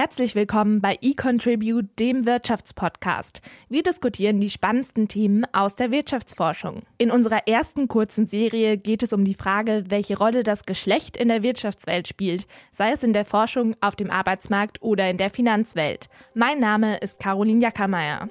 Herzlich 0.00 0.34
willkommen 0.34 0.80
bei 0.80 0.96
eContribute, 1.02 1.84
dem 1.98 2.24
Wirtschaftspodcast. 2.24 3.42
Wir 3.68 3.82
diskutieren 3.82 4.40
die 4.40 4.48
spannendsten 4.48 5.08
Themen 5.08 5.44
aus 5.52 5.76
der 5.76 5.90
Wirtschaftsforschung. 5.90 6.84
In 6.96 7.10
unserer 7.10 7.46
ersten 7.46 7.86
kurzen 7.86 8.26
Serie 8.26 8.78
geht 8.78 9.02
es 9.02 9.12
um 9.12 9.26
die 9.26 9.34
Frage, 9.34 9.84
welche 9.90 10.16
Rolle 10.16 10.42
das 10.42 10.64
Geschlecht 10.64 11.18
in 11.18 11.28
der 11.28 11.42
Wirtschaftswelt 11.42 12.08
spielt, 12.08 12.46
sei 12.72 12.92
es 12.92 13.02
in 13.02 13.12
der 13.12 13.26
Forschung, 13.26 13.76
auf 13.82 13.94
dem 13.94 14.10
Arbeitsmarkt 14.10 14.80
oder 14.80 15.10
in 15.10 15.18
der 15.18 15.28
Finanzwelt. 15.28 16.08
Mein 16.32 16.60
Name 16.60 16.96
ist 16.96 17.20
Caroline 17.20 17.60
Jackermeier. 17.60 18.30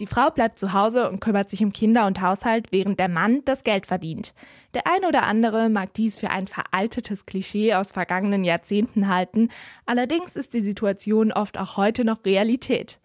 Die 0.00 0.06
Frau 0.06 0.30
bleibt 0.30 0.58
zu 0.58 0.72
Hause 0.72 1.10
und 1.10 1.20
kümmert 1.20 1.50
sich 1.50 1.62
um 1.62 1.74
Kinder 1.74 2.06
und 2.06 2.22
Haushalt, 2.22 2.72
während 2.72 2.98
der 2.98 3.10
Mann 3.10 3.42
das 3.44 3.64
Geld 3.64 3.84
verdient. 3.84 4.32
Der 4.72 4.86
eine 4.86 5.06
oder 5.06 5.24
andere 5.24 5.68
mag 5.68 5.92
dies 5.92 6.16
für 6.18 6.30
ein 6.30 6.46
veraltetes 6.46 7.26
Klischee 7.26 7.74
aus 7.74 7.92
vergangenen 7.92 8.42
Jahrzehnten 8.42 9.08
halten, 9.08 9.50
allerdings 9.84 10.36
ist 10.36 10.54
die 10.54 10.62
Situation 10.62 11.32
oft 11.32 11.58
auch 11.58 11.76
heute 11.76 12.06
noch 12.06 12.24
Realität. 12.24 12.98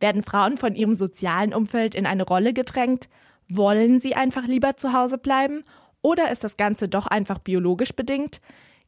Werden 0.00 0.24
Frauen 0.24 0.56
von 0.56 0.74
ihrem 0.74 0.96
sozialen 0.96 1.54
Umfeld 1.54 1.94
in 1.94 2.06
eine 2.06 2.24
Rolle 2.24 2.52
gedrängt? 2.52 3.08
Wollen 3.48 4.00
sie 4.00 4.16
einfach 4.16 4.48
lieber 4.48 4.76
zu 4.76 4.92
Hause 4.92 5.18
bleiben? 5.18 5.62
Oder 6.02 6.32
ist 6.32 6.42
das 6.42 6.56
Ganze 6.56 6.88
doch 6.88 7.06
einfach 7.06 7.38
biologisch 7.38 7.92
bedingt? 7.92 8.40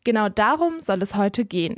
Genau 0.03 0.29
darum 0.29 0.81
soll 0.81 1.01
es 1.03 1.15
heute 1.15 1.45
gehen. 1.45 1.77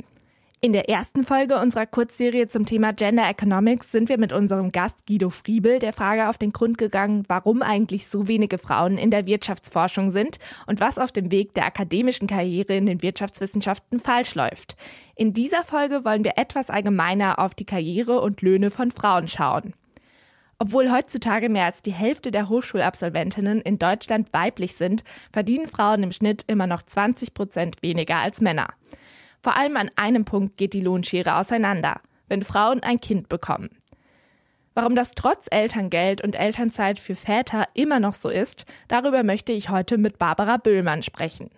In 0.59 0.73
der 0.73 0.89
ersten 0.89 1.23
Folge 1.23 1.59
unserer 1.59 1.85
Kurzserie 1.85 2.47
zum 2.47 2.65
Thema 2.65 2.91
Gender 2.91 3.29
Economics 3.29 3.91
sind 3.91 4.09
wir 4.09 4.17
mit 4.17 4.33
unserem 4.33 4.71
Gast 4.71 5.05
Guido 5.05 5.29
Friebel 5.29 5.77
der 5.77 5.93
Frage 5.93 6.29
auf 6.29 6.39
den 6.39 6.51
Grund 6.51 6.79
gegangen, 6.79 7.25
warum 7.27 7.61
eigentlich 7.61 8.07
so 8.07 8.27
wenige 8.27 8.57
Frauen 8.57 8.97
in 8.97 9.11
der 9.11 9.27
Wirtschaftsforschung 9.27 10.09
sind 10.09 10.39
und 10.65 10.79
was 10.79 10.97
auf 10.97 11.11
dem 11.11 11.29
Weg 11.29 11.53
der 11.53 11.67
akademischen 11.67 12.25
Karriere 12.25 12.75
in 12.75 12.87
den 12.87 13.03
Wirtschaftswissenschaften 13.03 13.99
falsch 13.99 14.33
läuft. 14.33 14.77
In 15.15 15.31
dieser 15.31 15.63
Folge 15.63 16.03
wollen 16.03 16.23
wir 16.23 16.39
etwas 16.39 16.71
allgemeiner 16.71 17.37
auf 17.37 17.53
die 17.53 17.65
Karriere 17.65 18.19
und 18.19 18.41
Löhne 18.41 18.71
von 18.71 18.89
Frauen 18.89 19.27
schauen. 19.27 19.75
Obwohl 20.57 20.91
heutzutage 20.91 21.49
mehr 21.49 21.65
als 21.65 21.83
die 21.83 21.93
Hälfte 21.93 22.31
der 22.31 22.49
Hochschulabsolventinnen 22.49 23.61
in 23.61 23.77
Deutschland 23.77 24.33
weiblich 24.33 24.73
sind, 24.73 25.03
verdienen 25.31 25.67
Frauen 25.67 26.01
im 26.01 26.11
Schnitt 26.11 26.45
immer 26.47 26.65
noch 26.65 26.81
20 26.81 27.35
Prozent 27.35 27.83
weniger 27.83 28.15
als 28.15 28.41
Männer. 28.41 28.69
Vor 29.41 29.55
allem 29.55 29.77
an 29.77 29.91
einem 29.95 30.25
Punkt 30.25 30.57
geht 30.57 30.73
die 30.73 30.81
Lohnschere 30.81 31.35
auseinander, 31.35 32.01
wenn 32.27 32.43
Frauen 32.43 32.81
ein 32.81 32.99
Kind 32.99 33.29
bekommen. 33.29 33.69
Warum 34.73 34.93
das 34.93 35.11
trotz 35.11 35.47
Elterngeld 35.49 36.23
und 36.23 36.35
Elternzeit 36.35 36.99
für 36.99 37.15
Väter 37.15 37.65
immer 37.73 37.99
noch 37.99 38.13
so 38.13 38.29
ist, 38.29 38.65
darüber 38.87 39.23
möchte 39.23 39.51
ich 39.51 39.69
heute 39.69 39.97
mit 39.97 40.19
Barbara 40.19 40.57
Böhlmann 40.57 41.01
sprechen. 41.01 41.49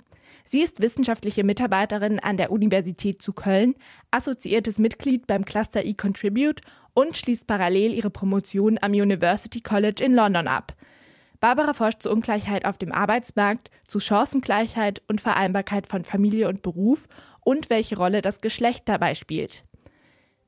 Sie 0.46 0.62
ist 0.62 0.82
wissenschaftliche 0.82 1.44
Mitarbeiterin 1.44 2.20
an 2.20 2.38
der 2.38 2.52
Universität 2.52 3.22
zu 3.22 3.34
Köln, 3.34 3.76
assoziiertes 4.10 4.80
Mitglied 4.80 5.28
beim 5.28 5.46
Cluster 5.46 5.86
eContribute 5.86 6.62
und 6.94 7.18
schließt 7.18 7.46
parallel 7.46 7.94
ihre 7.94 8.10
Promotion 8.10 8.80
am 8.82 8.94
University 8.94 9.62
College 9.62 10.04
in 10.04 10.14
London 10.14 10.48
ab. 10.48 10.74
Barbara 11.40 11.74
forscht 11.74 12.04
zu 12.04 12.12
Ungleichheit 12.12 12.66
auf 12.66 12.78
dem 12.78 12.92
Arbeitsmarkt, 12.92 13.70
zu 13.88 14.00
Chancengleichheit 14.00 15.02
und 15.08 15.22
Vereinbarkeit 15.22 15.88
von 15.88 16.04
Familie 16.04 16.50
und 16.50 16.62
Beruf 16.62 17.08
und 17.50 17.72
welche 17.72 17.97
Rolle 17.97 18.22
das 18.22 18.42
Geschlecht 18.42 18.83
dabei 18.86 19.16
spielt. 19.16 19.64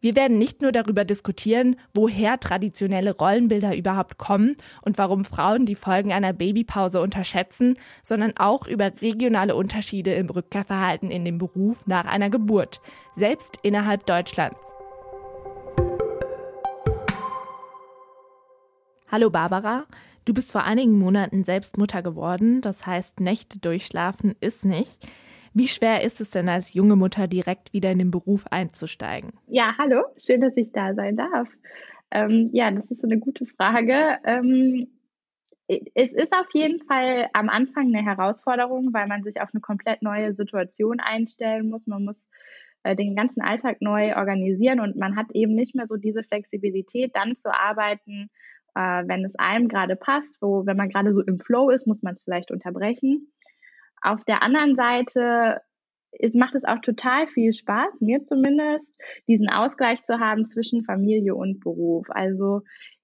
Wir 0.02 0.16
werden 0.16 0.38
nicht 0.38 0.62
nur 0.62 0.72
darüber 0.72 1.04
diskutieren, 1.04 1.76
woher 1.96 2.40
traditionelle 2.40 3.18
Rollenbilder 3.18 3.76
überhaupt 3.76 4.20
kommen 4.20 4.56
und 4.84 5.00
warum 5.00 5.26
Frauen 5.26 5.66
die 5.66 5.74
Folgen 5.74 6.14
einer 6.14 6.32
Babypause 6.32 7.02
unterschätzen, 7.02 7.74
sondern 8.04 8.38
auch 8.38 8.68
über 8.68 8.92
regionale 9.02 9.56
Unterschiede 9.56 10.14
im 10.14 10.30
Rückkehrverhalten 10.30 11.10
in 11.10 11.26
den 11.26 11.40
Beruf 11.40 11.88
nach 11.88 12.06
einer 12.06 12.30
Geburt, 12.30 12.82
selbst 13.16 13.58
innerhalb 13.64 14.06
Deutschlands. 14.06 14.60
Hallo 19.08 19.32
Barbara, 19.32 19.86
du 20.26 20.36
bist 20.36 20.52
vor 20.52 20.66
einigen 20.66 21.00
Monaten 21.00 21.46
selbst 21.46 21.80
Mutter 21.80 22.04
geworden, 22.04 22.62
das 22.62 22.86
heißt 22.86 23.20
Nächte 23.20 23.58
durchschlafen 23.58 24.36
ist 24.40 24.66
nicht. 24.66 25.08
Wie 25.54 25.68
schwer 25.68 26.04
ist 26.04 26.22
es 26.22 26.30
denn 26.30 26.48
als 26.48 26.74
junge 26.74 26.96
Mutter 26.96 27.28
direkt 27.28 27.74
wieder 27.74 27.92
in 27.92 28.00
den 28.00 28.12
Beruf 28.12 28.46
einzusteigen? 28.48 29.34
Ja, 29.48 29.76
hallo, 29.78 30.04
schön, 30.18 30.42
dass 30.42 30.56
ich 30.56 30.72
da 30.72 30.94
sein 30.94 31.18
darf. 31.18 31.50
Ähm, 32.12 32.50
ja, 32.54 32.72
das 32.72 32.90
ist 32.90 33.04
eine 33.04 33.20
gute 33.20 33.46
Frage. 33.46 34.18
Ähm, 34.24 34.88
es 35.68 36.12
ist 36.12 36.34
auf 36.34 36.48
jeden 36.54 36.80
Fall 36.86 37.28
am 37.34 37.50
Anfang 37.50 37.88
eine 37.88 38.04
Herausforderung, 38.04 38.94
weil 38.94 39.08
man 39.08 39.24
sich 39.24 39.42
auf 39.42 39.50
eine 39.54 39.62
komplett 39.62 40.02
neue 40.02 40.34
Situation 40.34 41.00
einstellen 41.00 41.70
muss. 41.70 41.88
Man 41.88 42.04
muss 42.04 42.30
äh, 42.84 42.96
den 42.96 43.16
ganzen 43.16 43.42
Alltag 43.42 43.82
neu 43.82 44.16
organisieren 44.16 44.80
und 44.80 44.96
man 44.96 45.16
hat 45.16 45.32
eben 45.34 45.56
nicht 45.56 45.76
mehr 45.76 45.88
so 45.88 45.96
diese 45.98 46.24
Flexibilität, 46.24 47.16
dann 47.16 47.36
zu 47.36 47.54
arbeiten, 47.54 48.30
äh, 48.76 49.04
wenn 49.06 49.24
es 49.24 49.36
einem 49.36 49.68
gerade 49.68 49.96
passt, 49.96 50.42
wo, 50.42 50.66
wenn 50.66 50.78
man 50.78 50.90
gerade 50.90 51.14
so 51.14 51.22
im 51.22 51.40
Flow 51.40 51.70
ist, 51.70 51.88
muss 51.88 52.04
man 52.04 52.14
es 52.14 52.24
vielleicht 52.24 52.52
unterbrechen. 52.52 53.31
Auf 54.02 54.24
der 54.26 54.42
anderen 54.44 54.76
Seite 54.76 55.62
es 56.20 56.34
macht 56.34 56.56
es 56.56 56.66
auch 56.66 56.80
total 56.80 57.28
viel 57.28 57.54
Spaß, 57.54 58.02
mir 58.02 58.24
zumindest, 58.24 58.96
diesen 59.28 59.50
Ausgleich 59.50 60.04
zu 60.04 60.20
haben 60.20 60.46
zwischen 60.46 60.84
Familie 60.84 61.36
und 61.36 61.62
Beruf. 61.62 62.08
Also 62.10 62.62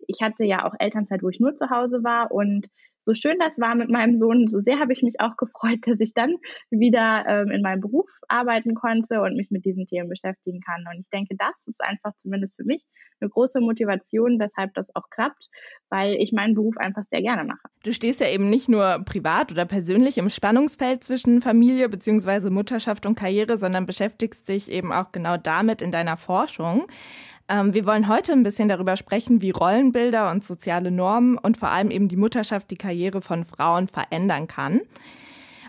ich 0.07 0.21
hatte 0.21 0.43
ja 0.43 0.65
auch 0.65 0.73
Elternzeit, 0.77 1.23
wo 1.23 1.29
ich 1.29 1.39
nur 1.39 1.55
zu 1.55 1.69
Hause 1.69 2.03
war 2.03 2.31
und 2.31 2.67
so 3.07 3.13
schön 3.13 3.37
das 3.39 3.57
war 3.57 3.73
mit 3.73 3.89
meinem 3.89 4.19
Sohn, 4.19 4.47
so 4.47 4.59
sehr 4.59 4.79
habe 4.79 4.91
ich 4.91 5.01
mich 5.01 5.19
auch 5.19 5.37
gefreut, 5.37 5.79
dass 5.87 5.99
ich 6.01 6.13
dann 6.13 6.35
wieder 6.69 7.23
ähm, 7.25 7.51
in 7.51 7.61
meinem 7.61 7.79
Beruf 7.79 8.09
arbeiten 8.27 8.75
konnte 8.75 9.21
und 9.21 9.37
mich 9.37 9.49
mit 9.49 9.63
diesen 9.63 9.85
Themen 9.85 10.09
beschäftigen 10.09 10.59
kann. 10.59 10.83
Und 10.91 10.99
ich 10.99 11.09
denke, 11.09 11.35
das 11.37 11.67
ist 11.67 11.81
einfach 11.81 12.11
zumindest 12.17 12.57
für 12.57 12.65
mich 12.65 12.83
eine 13.21 13.29
große 13.29 13.61
Motivation, 13.61 14.39
weshalb 14.39 14.73
das 14.73 14.93
auch 14.93 15.09
klappt, 15.09 15.47
weil 15.89 16.15
ich 16.15 16.33
meinen 16.33 16.53
Beruf 16.53 16.75
einfach 16.77 17.03
sehr 17.03 17.21
gerne 17.21 17.45
mache. 17.45 17.69
Du 17.83 17.93
stehst 17.93 18.19
ja 18.19 18.27
eben 18.27 18.49
nicht 18.49 18.67
nur 18.67 19.03
privat 19.05 19.53
oder 19.53 19.65
persönlich 19.65 20.17
im 20.17 20.29
Spannungsfeld 20.29 21.05
zwischen 21.05 21.41
Familie 21.41 21.87
bzw. 21.87 22.49
Mutterschaft 22.49 23.05
und 23.05 23.15
Karriere, 23.15 23.57
sondern 23.57 23.85
beschäftigst 23.85 24.49
dich 24.49 24.69
eben 24.69 24.91
auch 24.91 25.13
genau 25.13 25.37
damit 25.37 25.81
in 25.81 25.91
deiner 25.91 26.17
Forschung. 26.17 26.87
Ähm, 27.49 27.73
wir 27.73 27.85
wollen 27.85 28.07
heute 28.07 28.33
ein 28.33 28.43
bisschen 28.43 28.69
darüber 28.69 28.97
sprechen, 28.97 29.41
wie 29.41 29.51
Rollenbilder 29.51 30.31
und 30.31 30.43
soziale 30.43 30.91
Normen 30.91 31.37
und 31.37 31.57
vor 31.57 31.69
allem 31.69 31.91
eben 31.91 32.07
die 32.07 32.17
Mutterschaft 32.17 32.69
die 32.71 32.77
Karriere 32.77 33.21
von 33.21 33.45
Frauen 33.45 33.87
verändern 33.87 34.47
kann. 34.47 34.81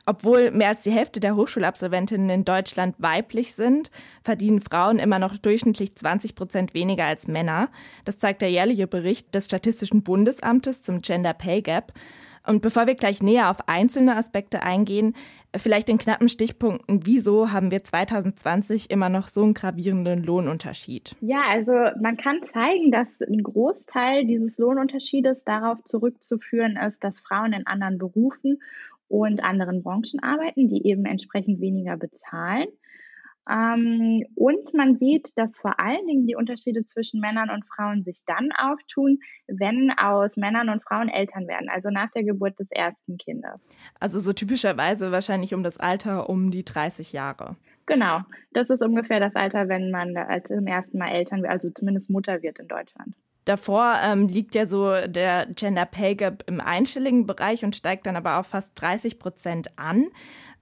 Obwohl 0.05 0.51
mehr 0.53 0.69
als 0.69 0.83
die 0.83 0.91
Hälfte 0.91 1.21
der 1.21 1.37
Hochschulabsolventinnen 1.37 2.31
in 2.31 2.45
Deutschland 2.47 2.95
weiblich 2.97 3.55
sind, 3.55 3.91
verdienen 4.25 4.63
Frauen 4.63 4.99
immer 4.99 5.19
noch 5.19 5.37
durchschnittlich 5.37 5.97
20 5.97 6.35
Prozent 6.35 6.73
weniger 6.73 7.05
als 7.05 7.29
Männer. 7.29 7.69
Das 8.07 8.19
zeigt 8.19 8.41
der 8.41 8.51
jährliche 8.51 8.87
Bericht 8.87 9.35
des 9.35 9.45
Statistischen 9.45 10.03
Bundesamtes 10.03 10.83
zum 10.83 11.03
Gender 11.03 11.35
Pay 11.35 11.61
Gap. 11.61 11.93
Und 12.47 12.63
bevor 12.63 12.87
wir 12.87 12.95
gleich 12.95 13.23
näher 13.23 13.51
auf 13.51 13.69
einzelne 13.69 14.17
Aspekte 14.17 14.63
eingehen, 14.63 15.15
vielleicht 15.57 15.89
in 15.89 15.99
knappen 15.99 16.29
Stichpunkten, 16.29 17.07
wieso 17.07 17.51
haben 17.53 17.71
wir 17.71 17.83
2020 17.83 18.91
immer 18.91 19.09
noch 19.09 19.29
so 19.29 19.43
einen 19.43 19.55
gravierenden 19.55 20.23
Lohnunterschied? 20.23 21.17
Ja, 21.21 21.43
also 21.49 21.73
man 22.01 22.17
kann 22.17 22.43
zeigen, 22.43 22.91
dass 22.91 23.21
ein 23.21 23.43
Großteil 23.43 24.27
dieses 24.27 24.59
Lohnunterschiedes 24.59 25.45
darauf 25.45 25.83
zurückzuführen 25.85 26.77
ist, 26.77 27.03
dass 27.05 27.21
Frauen 27.21 27.53
in 27.53 27.67
anderen 27.67 27.99
Berufen 27.99 28.61
und 29.09 29.43
anderen 29.43 29.83
Branchen 29.83 30.21
arbeiten, 30.23 30.69
die 30.69 30.87
eben 30.87 31.07
entsprechend 31.07 31.61
weniger 31.61 31.97
bezahlen. 31.97 32.69
Ähm, 33.49 34.25
und 34.35 34.75
man 34.75 34.99
sieht, 34.99 35.37
dass 35.37 35.57
vor 35.57 35.81
allen 35.81 36.07
Dingen 36.07 36.27
die 36.27 36.35
Unterschiede 36.35 36.85
zwischen 36.85 37.21
Männern 37.21 37.51
und 37.51 37.67
Frauen 37.67 38.03
sich 38.03 38.21
dann 38.27 38.51
auftun, 38.53 39.21
wenn 39.47 39.91
aus 39.97 40.37
Männern 40.37 40.69
und 40.69 40.83
Frauen 40.83 41.09
Eltern 41.09 41.47
werden, 41.49 41.69
also 41.69 41.91
nach 41.91 42.11
der 42.11 42.25
Geburt 42.25 42.59
des 42.59 42.71
ersten 42.71 43.17
Kindes. 43.17 43.77
Also 44.01 44.19
so 44.19 44.33
typischerweise 44.33 45.13
wahrscheinlich 45.13 45.55
um 45.55 45.63
das 45.63 45.79
Alter 45.79 46.29
um 46.29 46.51
die 46.51 46.65
30 46.65 47.13
Jahre. 47.13 47.57
Genau, 47.87 48.21
das 48.53 48.69
ist 48.69 48.83
ungefähr 48.83 49.19
das 49.19 49.35
Alter, 49.35 49.69
wenn 49.69 49.91
man 49.91 50.15
als 50.17 50.49
zum 50.49 50.67
ersten 50.67 50.99
Mal 50.99 51.09
Eltern, 51.09 51.47
also 51.47 51.71
zumindest 51.71 52.11
Mutter 52.11 52.43
wird 52.43 52.59
in 52.59 52.69
Deutschland. 52.69 53.15
Davor 53.49 53.95
ähm, 54.03 54.29
liegt 54.29 54.55
ja 54.55 54.67
so 54.67 54.93
der 55.07 55.47
Gender 55.47 55.87
Pay 55.87 56.17
Gap 56.17 56.45
im 56.47 56.61
einstelligen 56.61 57.25
Bereich 57.25 57.65
und 57.65 57.75
steigt 57.75 58.05
dann 58.05 58.15
aber 58.15 58.39
auf 58.39 58.49
fast 58.49 58.71
30 58.75 59.19
Prozent 59.19 59.79
an. 59.79 60.09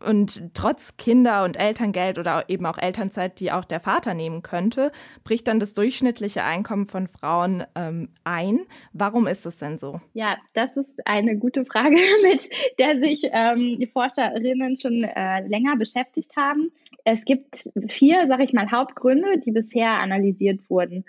Und 0.04 0.54
trotz 0.54 0.96
Kinder- 0.98 1.44
und 1.44 1.58
Elterngeld 1.58 2.18
oder 2.18 2.44
eben 2.48 2.66
auch 2.66 2.76
Elternzeit, 2.76 3.40
die 3.40 3.50
auch 3.50 3.64
der 3.64 3.80
Vater 3.80 4.12
nehmen 4.12 4.42
könnte, 4.42 4.92
bricht 5.24 5.48
dann 5.48 5.58
das 5.58 5.72
durchschnittliche 5.72 6.44
Einkommen 6.44 6.86
von 6.86 7.08
Frauen 7.08 7.64
ähm, 7.74 8.10
ein. 8.24 8.60
Warum 8.92 9.26
ist 9.26 9.46
es 9.46 9.56
denn 9.56 9.78
so? 9.78 10.00
Ja, 10.12 10.36
das 10.52 10.76
ist 10.76 11.06
eine 11.06 11.36
gute 11.38 11.64
Frage, 11.64 11.96
mit 12.22 12.50
der 12.78 13.00
sich 13.00 13.22
ähm, 13.32 13.78
die 13.78 13.86
Forscherinnen 13.86 14.76
schon 14.76 15.04
äh, 15.04 15.46
länger 15.46 15.76
beschäftigt 15.76 16.36
haben. 16.36 16.70
Es 17.04 17.24
gibt 17.24 17.70
vier, 17.88 18.26
sage 18.26 18.44
ich 18.44 18.52
mal, 18.52 18.70
Hauptgründe, 18.70 19.38
die 19.38 19.52
bisher 19.52 19.92
analysiert 19.92 20.60
wurden. 20.68 21.04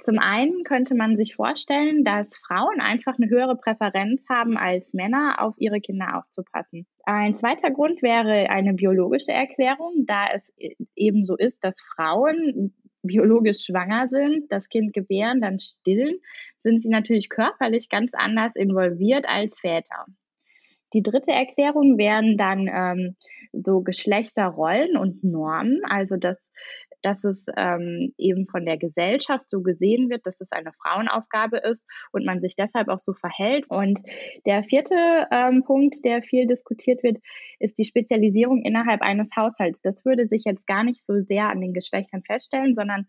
Zum 0.00 0.18
einen 0.18 0.64
könnte 0.64 0.94
man 0.94 1.16
sich 1.16 1.34
vorstellen, 1.34 2.04
dass 2.04 2.36
Frauen 2.36 2.80
einfach 2.80 3.18
eine 3.18 3.28
höhere 3.28 3.56
Präferenz 3.56 4.24
haben 4.28 4.56
als 4.56 4.94
Männer, 4.94 5.36
auf 5.38 5.54
ihre 5.58 5.80
Kinder 5.80 6.16
aufzupassen. 6.16 6.86
Ein 7.04 7.34
zweiter 7.34 7.70
Grund 7.70 8.02
wäre 8.02 8.48
eine 8.50 8.74
biologische 8.74 9.32
Erklärung, 9.32 10.04
da 10.06 10.26
es 10.32 10.52
eben 10.94 11.24
so 11.24 11.36
ist, 11.36 11.62
dass 11.64 11.80
Frauen 11.80 12.72
biologisch 13.02 13.64
schwanger 13.64 14.08
sind, 14.08 14.50
das 14.50 14.68
Kind 14.68 14.92
gebären, 14.92 15.40
dann 15.40 15.58
stillen, 15.58 16.18
sind 16.58 16.80
sie 16.80 16.88
natürlich 16.88 17.28
körperlich 17.28 17.88
ganz 17.88 18.12
anders 18.14 18.54
involviert 18.54 19.28
als 19.28 19.60
Väter. 19.60 20.06
Die 20.94 21.02
dritte 21.02 21.32
Erklärung 21.32 21.98
wären 21.98 22.36
dann 22.36 22.68
ähm, 22.72 23.16
so 23.52 23.80
Geschlechterrollen 23.80 24.96
und 24.96 25.24
Normen, 25.24 25.80
also 25.84 26.16
dass 26.16 26.50
dass 27.02 27.24
es 27.24 27.46
ähm, 27.56 28.14
eben 28.16 28.46
von 28.46 28.64
der 28.64 28.78
Gesellschaft 28.78 29.50
so 29.50 29.62
gesehen 29.62 30.10
wird, 30.10 30.26
dass 30.26 30.40
es 30.40 30.52
eine 30.52 30.72
Frauenaufgabe 30.72 31.58
ist 31.58 31.86
und 32.12 32.24
man 32.24 32.40
sich 32.40 32.56
deshalb 32.56 32.88
auch 32.88 32.98
so 32.98 33.12
verhält. 33.12 33.66
Und 33.68 34.00
der 34.46 34.62
vierte 34.62 35.26
ähm, 35.30 35.64
Punkt, 35.64 36.04
der 36.04 36.22
viel 36.22 36.46
diskutiert 36.46 37.02
wird, 37.02 37.18
ist 37.58 37.78
die 37.78 37.84
Spezialisierung 37.84 38.62
innerhalb 38.62 39.02
eines 39.02 39.30
Haushalts. 39.36 39.82
Das 39.82 40.04
würde 40.04 40.26
sich 40.26 40.42
jetzt 40.44 40.66
gar 40.66 40.84
nicht 40.84 41.04
so 41.04 41.20
sehr 41.20 41.48
an 41.48 41.60
den 41.60 41.72
Geschlechtern 41.72 42.22
feststellen, 42.22 42.74
sondern 42.74 43.06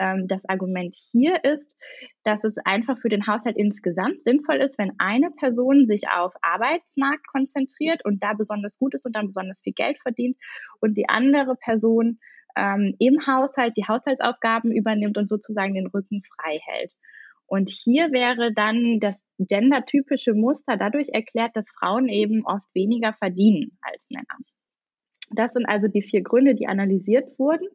ähm, 0.00 0.28
das 0.28 0.48
Argument 0.48 0.94
hier 0.94 1.44
ist, 1.44 1.76
dass 2.24 2.42
es 2.44 2.56
einfach 2.64 2.98
für 2.98 3.08
den 3.08 3.26
Haushalt 3.26 3.56
insgesamt 3.56 4.22
sinnvoll 4.22 4.56
ist, 4.56 4.78
wenn 4.78 4.92
eine 4.98 5.30
Person 5.30 5.86
sich 5.86 6.08
auf 6.08 6.34
Arbeitsmarkt 6.42 7.26
konzentriert 7.26 8.04
und 8.04 8.22
da 8.22 8.32
besonders 8.32 8.78
gut 8.78 8.94
ist 8.94 9.06
und 9.06 9.14
dann 9.14 9.26
besonders 9.26 9.60
viel 9.60 9.74
Geld 9.74 9.98
verdient 9.98 10.36
und 10.80 10.96
die 10.96 11.08
andere 11.08 11.54
Person 11.54 12.18
ähm, 12.56 12.94
im 12.98 13.26
Haushalt 13.26 13.76
die 13.76 13.86
Haushaltsaufgaben 13.86 14.72
übernimmt 14.72 15.18
und 15.18 15.28
sozusagen 15.28 15.74
den 15.74 15.86
Rücken 15.86 16.22
frei 16.22 16.58
hält. 16.64 16.92
Und 17.46 17.68
hier 17.68 18.12
wäre 18.12 18.52
dann 18.54 19.00
das 19.00 19.24
gendertypische 19.38 20.34
Muster 20.34 20.76
dadurch 20.76 21.08
erklärt, 21.12 21.56
dass 21.56 21.70
Frauen 21.70 22.08
eben 22.08 22.46
oft 22.46 22.66
weniger 22.74 23.12
verdienen 23.12 23.76
als 23.82 24.08
Männer. 24.10 24.38
Das 25.32 25.52
sind 25.52 25.66
also 25.66 25.88
die 25.88 26.02
vier 26.02 26.22
Gründe, 26.22 26.54
die 26.54 26.68
analysiert 26.68 27.38
wurden. 27.38 27.66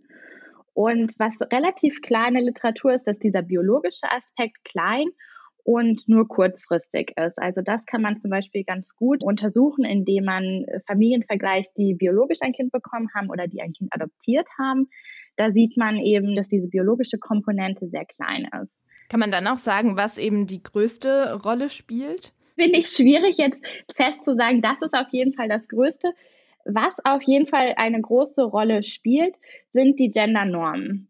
Und 0.74 1.14
was 1.20 1.36
relativ 1.52 2.02
klar 2.02 2.28
in 2.28 2.36
der 2.36 2.44
Literatur 2.44 2.94
ist, 2.94 3.06
dass 3.06 3.20
dieser 3.20 3.42
biologische 3.42 4.10
Aspekt 4.10 4.64
klein 4.64 5.08
und 5.66 6.08
nur 6.08 6.28
kurzfristig 6.28 7.14
ist. 7.18 7.42
Also 7.42 7.62
das 7.62 7.88
kann 7.88 8.04
man 8.04 8.20
zum 8.20 8.30
Beispiel 8.30 8.64
ganz 8.64 8.96
gut 8.96 9.24
untersuchen, 9.24 9.84
indem 9.84 10.26
man 10.26 10.66
Familien 10.86 11.24
vergleicht, 11.24 11.76
die 11.76 11.96
biologisch 11.96 12.38
ein 12.42 12.54
Kind 12.54 12.72
bekommen 12.72 13.10
haben 13.16 13.32
oder 13.32 13.48
die 13.48 13.62
ein 13.62 13.74
Kind 13.74 13.92
adoptiert 13.92 14.48
haben. 14.60 14.90
Da 15.38 15.50
sieht 15.52 15.76
man 15.76 15.98
eben, 15.98 16.36
dass 16.36 16.50
diese 16.50 16.70
biologische 16.70 17.18
Komponente 17.18 17.88
sehr 17.88 18.06
klein 18.06 18.48
ist. 18.62 18.80
Kann 19.10 19.20
man 19.20 19.32
dann 19.32 19.48
auch 19.48 19.58
sagen, 19.58 19.98
was 19.98 20.20
eben 20.20 20.46
die 20.46 20.62
größte 20.62 21.42
Rolle 21.44 21.72
spielt? 21.72 22.32
Finde 22.54 22.78
ich 22.78 22.88
schwierig 22.88 23.38
jetzt 23.38 23.66
fest 23.96 24.24
zu 24.24 24.36
sagen, 24.36 24.62
das 24.62 24.84
ist 24.84 24.94
auf 24.94 25.08
jeden 25.10 25.34
Fall 25.34 25.50
das 25.50 25.68
Größte. 25.68 26.14
Was 26.64 26.94
auf 27.04 27.24
jeden 27.24 27.48
Fall 27.48 27.74
eine 27.78 28.00
große 28.00 28.44
Rolle 28.44 28.84
spielt, 28.84 29.34
sind 29.72 30.00
die 30.00 30.12
Gendernormen. 30.12 31.08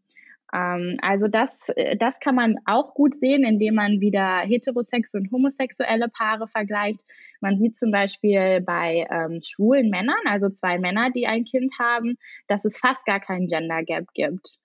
Ähm, 0.56 0.98
also 1.02 1.28
das, 1.28 1.70
äh, 1.76 1.98
das 1.98 2.20
kann 2.20 2.36
man 2.36 2.58
auch 2.66 2.94
gut 2.94 3.16
sehen, 3.16 3.44
indem 3.44 3.76
man 3.76 4.00
wieder 4.00 4.40
heterosexuelle 4.40 5.24
und 5.26 5.32
homosexuelle 5.32 6.08
Paare 6.08 6.48
vergleicht. 6.48 7.02
Man 7.42 7.58
sieht 7.58 7.76
zum 7.76 7.92
Beispiel 7.92 8.62
bei 8.62 9.06
ähm, 9.12 9.42
schwulen 9.44 9.90
Männern, 9.90 10.16
also 10.26 10.50
zwei 10.50 10.80
Männer, 10.80 11.10
die 11.12 11.28
ein 11.28 11.44
Kind 11.44 11.74
haben, 11.80 12.18
dass 12.48 12.64
es 12.66 12.78
fast 12.78 13.06
gar 13.06 13.20
keinen 13.20 13.48
Gender 13.48 13.84
Gap 13.84 14.14
gibt. 14.14 14.60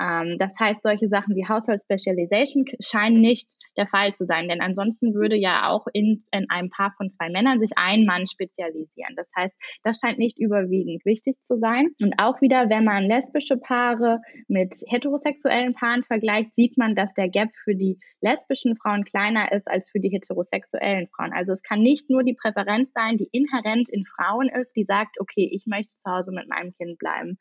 Ähm, 0.00 0.36
das 0.38 0.54
heißt, 0.58 0.82
solche 0.82 1.08
Sachen 1.08 1.34
wie 1.36 1.46
Household 1.46 1.80
Specialization 1.80 2.64
scheinen 2.80 3.20
nicht 3.20 3.52
der 3.76 3.86
Fall 3.86 4.14
zu 4.14 4.24
sein, 4.24 4.48
denn 4.48 4.60
ansonsten 4.60 5.14
würde 5.14 5.36
ja 5.36 5.68
auch 5.68 5.86
in, 5.92 6.24
in 6.32 6.48
einem 6.48 6.70
Paar 6.70 6.92
von 6.96 7.10
zwei 7.10 7.28
Männern 7.28 7.58
sich 7.58 7.72
ein 7.76 8.04
Mann 8.04 8.26
spezialisieren. 8.26 9.14
Das 9.16 9.28
heißt, 9.36 9.54
das 9.82 9.98
scheint 9.98 10.18
nicht 10.18 10.38
überwiegend 10.38 11.04
wichtig 11.04 11.40
zu 11.42 11.58
sein. 11.58 11.90
Und 12.00 12.14
auch 12.18 12.40
wieder, 12.40 12.70
wenn 12.70 12.84
man 12.84 13.04
lesbische 13.04 13.56
Paare 13.56 14.20
mit 14.48 14.74
heterosexuellen 14.88 15.74
Paaren 15.74 16.04
vergleicht, 16.04 16.54
sieht 16.54 16.78
man, 16.78 16.94
dass 16.94 17.14
der 17.14 17.28
Gap 17.28 17.50
für 17.64 17.74
die 17.74 17.98
lesbischen 18.20 18.76
Frauen 18.76 19.04
kleiner 19.04 19.52
ist 19.52 19.68
als 19.68 19.90
für 19.90 20.00
die 20.00 20.10
heterosexuellen 20.10 21.08
Frauen. 21.08 21.32
Also 21.32 21.52
es 21.52 21.62
kann 21.62 21.80
nicht 21.80 22.08
nur 22.08 22.22
die 22.22 22.34
Präferenz 22.34 22.92
sein, 22.94 23.16
die 23.16 23.28
inhärent 23.32 23.90
in 23.90 24.04
Frauen 24.04 24.48
ist, 24.48 24.74
die 24.76 24.84
sagt, 24.84 25.20
okay, 25.20 25.48
ich 25.52 25.66
möchte 25.66 25.96
zu 25.98 26.10
Hause 26.10 26.32
mit 26.32 26.48
meinem 26.48 26.72
Kind 26.72 26.98
bleiben. 26.98 27.36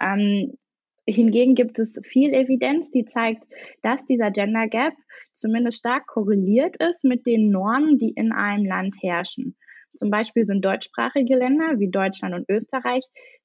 Ähm, 0.00 0.56
Hingegen 1.08 1.54
gibt 1.54 1.78
es 1.78 2.00
viel 2.04 2.34
Evidenz, 2.34 2.90
die 2.90 3.04
zeigt, 3.04 3.44
dass 3.82 4.06
dieser 4.06 4.32
Gender 4.32 4.66
Gap 4.66 4.94
zumindest 5.32 5.78
stark 5.78 6.06
korreliert 6.06 6.76
ist 6.82 7.04
mit 7.04 7.26
den 7.26 7.50
Normen, 7.50 7.98
die 7.98 8.10
in 8.10 8.32
einem 8.32 8.64
Land 8.64 8.96
herrschen. 9.00 9.56
Zum 9.94 10.10
Beispiel 10.10 10.46
sind 10.46 10.64
deutschsprachige 10.64 11.36
Länder 11.36 11.78
wie 11.78 11.90
Deutschland 11.90 12.34
und 12.34 12.48
Österreich 12.50 13.04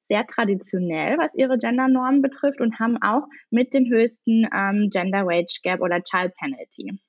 sehr 0.09 0.25
traditionell, 0.25 1.17
was 1.17 1.33
ihre 1.35 1.57
Gendernormen 1.57 2.21
betrifft 2.21 2.59
und 2.59 2.79
haben 2.79 2.97
auch 3.01 3.27
mit 3.49 3.73
den 3.73 3.89
höchsten 3.89 4.47
ähm, 4.53 4.89
Gender 4.91 5.25
Wage 5.25 5.59
Gap 5.63 5.81
oder 5.81 6.03
Child 6.03 6.33
Penalty. 6.37 6.99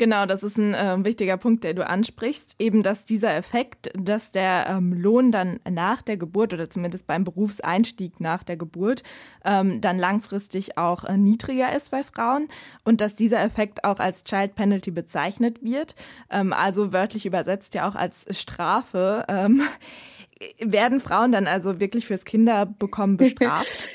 Genau, 0.00 0.24
das 0.24 0.42
ist 0.42 0.56
ein 0.56 0.72
äh, 0.72 1.04
wichtiger 1.04 1.36
Punkt, 1.36 1.62
der 1.62 1.74
du 1.74 1.86
ansprichst. 1.86 2.56
Eben, 2.58 2.82
dass 2.82 3.04
dieser 3.04 3.36
Effekt, 3.36 3.90
dass 3.92 4.30
der 4.30 4.64
ähm, 4.66 4.94
Lohn 4.94 5.30
dann 5.30 5.60
nach 5.68 6.00
der 6.00 6.16
Geburt 6.16 6.54
oder 6.54 6.70
zumindest 6.70 7.06
beim 7.06 7.22
Berufseinstieg 7.22 8.18
nach 8.18 8.42
der 8.42 8.56
Geburt 8.56 9.02
ähm, 9.44 9.82
dann 9.82 9.98
langfristig 9.98 10.78
auch 10.78 11.04
äh, 11.04 11.18
niedriger 11.18 11.76
ist 11.76 11.90
bei 11.90 12.02
Frauen 12.02 12.48
und 12.82 13.02
dass 13.02 13.14
dieser 13.14 13.44
Effekt 13.44 13.84
auch 13.84 13.98
als 13.98 14.24
Child 14.24 14.54
Penalty 14.54 14.90
bezeichnet 14.90 15.62
wird, 15.62 15.94
ähm, 16.30 16.54
also 16.54 16.94
wörtlich 16.94 17.26
übersetzt 17.26 17.74
ja 17.74 17.86
auch 17.86 17.94
als 17.94 18.24
Strafe. 18.30 19.26
Ähm, 19.28 19.60
werden 20.60 21.00
Frauen 21.00 21.32
dann 21.32 21.46
also 21.46 21.78
wirklich 21.78 22.06
fürs 22.06 22.24
Kinderbekommen 22.24 23.16
bestraft? 23.18 23.86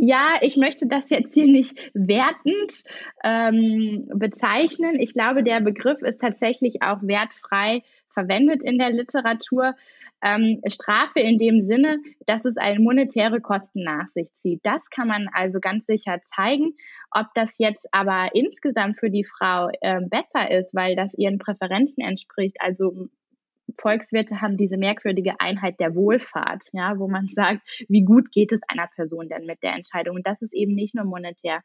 Ja, 0.00 0.38
ich 0.42 0.56
möchte 0.56 0.86
das 0.86 1.10
jetzt 1.10 1.34
hier 1.34 1.48
nicht 1.48 1.90
wertend 1.92 2.84
ähm, 3.24 4.08
bezeichnen. 4.14 5.00
Ich 5.00 5.12
glaube, 5.12 5.42
der 5.42 5.60
Begriff 5.60 6.02
ist 6.02 6.20
tatsächlich 6.20 6.82
auch 6.82 6.98
wertfrei 7.02 7.82
verwendet 8.10 8.62
in 8.62 8.78
der 8.78 8.90
Literatur. 8.90 9.74
Ähm, 10.22 10.60
Strafe 10.68 11.18
in 11.18 11.36
dem 11.38 11.60
Sinne, 11.60 11.98
dass 12.26 12.44
es 12.44 12.56
eine 12.56 12.78
monetäre 12.78 13.40
Kosten 13.40 13.82
nach 13.82 14.06
sich 14.10 14.32
zieht. 14.34 14.60
Das 14.62 14.88
kann 14.88 15.08
man 15.08 15.28
also 15.32 15.58
ganz 15.58 15.86
sicher 15.86 16.20
zeigen. 16.22 16.76
Ob 17.10 17.26
das 17.34 17.58
jetzt 17.58 17.88
aber 17.90 18.28
insgesamt 18.34 19.00
für 19.00 19.10
die 19.10 19.24
Frau 19.24 19.68
äh, 19.80 20.00
besser 20.08 20.48
ist, 20.48 20.76
weil 20.76 20.94
das 20.94 21.14
ihren 21.14 21.38
Präferenzen 21.38 22.04
entspricht, 22.04 22.58
also 22.60 23.08
Volkswirte 23.76 24.40
haben 24.40 24.56
diese 24.56 24.76
merkwürdige 24.76 25.40
Einheit 25.40 25.80
der 25.80 25.94
Wohlfahrt, 25.94 26.64
ja, 26.72 26.98
wo 26.98 27.08
man 27.08 27.28
sagt, 27.28 27.84
wie 27.88 28.02
gut 28.02 28.30
geht 28.30 28.52
es 28.52 28.60
einer 28.68 28.88
Person 28.88 29.28
denn 29.28 29.46
mit 29.46 29.62
der 29.62 29.74
Entscheidung? 29.74 30.16
Und 30.16 30.26
das 30.26 30.42
ist 30.42 30.54
eben 30.54 30.74
nicht 30.74 30.94
nur 30.94 31.04
monetär. 31.04 31.62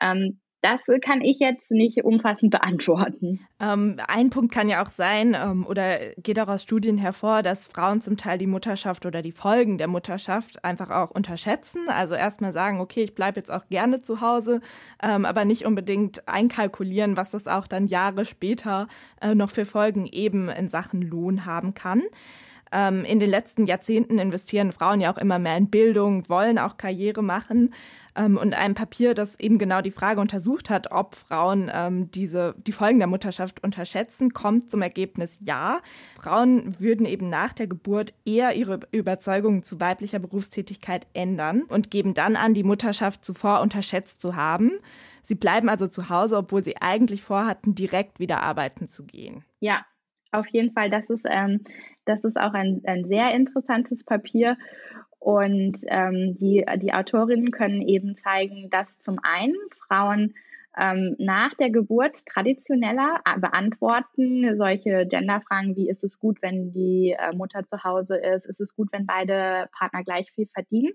Ähm, 0.00 0.40
das 0.64 0.86
kann 1.02 1.20
ich 1.20 1.40
jetzt 1.40 1.70
nicht 1.70 2.04
umfassend 2.04 2.50
beantworten. 2.50 3.46
Ähm, 3.60 4.00
ein 4.08 4.30
Punkt 4.30 4.50
kann 4.50 4.70
ja 4.70 4.82
auch 4.82 4.88
sein, 4.88 5.36
ähm, 5.38 5.66
oder 5.66 5.98
geht 6.16 6.40
auch 6.40 6.48
aus 6.48 6.62
Studien 6.62 6.96
hervor, 6.96 7.42
dass 7.42 7.66
Frauen 7.66 8.00
zum 8.00 8.16
Teil 8.16 8.38
die 8.38 8.46
Mutterschaft 8.46 9.04
oder 9.04 9.20
die 9.20 9.32
Folgen 9.32 9.76
der 9.76 9.88
Mutterschaft 9.88 10.64
einfach 10.64 10.88
auch 10.88 11.10
unterschätzen. 11.10 11.88
Also 11.88 12.14
erstmal 12.14 12.54
sagen, 12.54 12.80
okay, 12.80 13.02
ich 13.02 13.14
bleibe 13.14 13.38
jetzt 13.40 13.50
auch 13.50 13.68
gerne 13.68 14.00
zu 14.00 14.22
Hause, 14.22 14.62
ähm, 15.02 15.26
aber 15.26 15.44
nicht 15.44 15.66
unbedingt 15.66 16.26
einkalkulieren, 16.26 17.18
was 17.18 17.32
das 17.32 17.46
auch 17.46 17.66
dann 17.66 17.86
Jahre 17.86 18.24
später 18.24 18.88
äh, 19.20 19.34
noch 19.34 19.50
für 19.50 19.66
Folgen 19.66 20.06
eben 20.06 20.48
in 20.48 20.70
Sachen 20.70 21.02
Lohn 21.02 21.44
haben 21.44 21.74
kann. 21.74 22.02
Ähm, 22.74 23.04
in 23.04 23.20
den 23.20 23.30
letzten 23.30 23.66
Jahrzehnten 23.66 24.18
investieren 24.18 24.72
Frauen 24.72 25.00
ja 25.00 25.12
auch 25.12 25.18
immer 25.18 25.38
mehr 25.38 25.56
in 25.56 25.70
Bildung, 25.70 26.28
wollen 26.28 26.58
auch 26.58 26.76
Karriere 26.76 27.22
machen. 27.22 27.72
Ähm, 28.16 28.36
und 28.36 28.52
ein 28.54 28.74
Papier, 28.74 29.14
das 29.14 29.38
eben 29.38 29.58
genau 29.58 29.80
die 29.80 29.92
Frage 29.92 30.20
untersucht 30.20 30.70
hat, 30.70 30.90
ob 30.90 31.14
Frauen 31.14 31.70
ähm, 31.72 32.10
diese, 32.10 32.56
die 32.58 32.72
Folgen 32.72 32.98
der 32.98 33.06
Mutterschaft 33.06 33.62
unterschätzen, 33.62 34.32
kommt 34.32 34.72
zum 34.72 34.82
Ergebnis 34.82 35.38
ja. 35.40 35.80
Frauen 36.20 36.80
würden 36.80 37.06
eben 37.06 37.28
nach 37.28 37.52
der 37.52 37.68
Geburt 37.68 38.12
eher 38.24 38.56
ihre 38.56 38.80
Überzeugungen 38.90 39.62
zu 39.62 39.78
weiblicher 39.78 40.18
Berufstätigkeit 40.18 41.06
ändern 41.12 41.62
und 41.68 41.92
geben 41.92 42.12
dann 42.12 42.34
an, 42.34 42.54
die 42.54 42.64
Mutterschaft 42.64 43.24
zuvor 43.24 43.60
unterschätzt 43.60 44.20
zu 44.20 44.34
haben. 44.34 44.72
Sie 45.22 45.36
bleiben 45.36 45.68
also 45.68 45.86
zu 45.86 46.08
Hause, 46.10 46.36
obwohl 46.38 46.64
sie 46.64 46.82
eigentlich 46.82 47.22
vorhatten, 47.22 47.76
direkt 47.76 48.18
wieder 48.18 48.42
arbeiten 48.42 48.88
zu 48.88 49.04
gehen. 49.04 49.44
Ja, 49.60 49.84
auf 50.34 50.48
jeden 50.48 50.72
Fall. 50.72 50.90
Das 50.90 51.10
ist, 51.10 51.24
ähm, 51.28 51.60
das 52.04 52.24
ist 52.24 52.38
auch 52.38 52.54
ein, 52.54 52.82
ein 52.86 53.04
sehr 53.04 53.34
interessantes 53.34 54.04
Papier. 54.04 54.56
Und 55.18 55.78
ähm, 55.88 56.36
die, 56.36 56.64
die 56.76 56.92
Autorinnen 56.92 57.50
können 57.50 57.80
eben 57.80 58.14
zeigen, 58.14 58.68
dass 58.70 58.98
zum 58.98 59.18
einen 59.22 59.56
Frauen 59.86 60.34
ähm, 60.76 61.14
nach 61.18 61.54
der 61.54 61.70
Geburt 61.70 62.26
traditioneller 62.26 63.20
äh, 63.24 63.38
beantworten 63.38 64.56
solche 64.56 65.06
Genderfragen 65.06 65.76
wie 65.76 65.88
ist 65.88 66.04
es 66.04 66.18
gut, 66.18 66.42
wenn 66.42 66.72
die 66.72 67.16
äh, 67.18 67.34
Mutter 67.34 67.64
zu 67.64 67.84
Hause 67.84 68.16
ist, 68.16 68.46
ist 68.46 68.60
es 68.60 68.74
gut, 68.74 68.88
wenn 68.92 69.06
beide 69.06 69.68
Partner 69.72 70.02
gleich 70.02 70.32
viel 70.32 70.46
verdienen. 70.46 70.92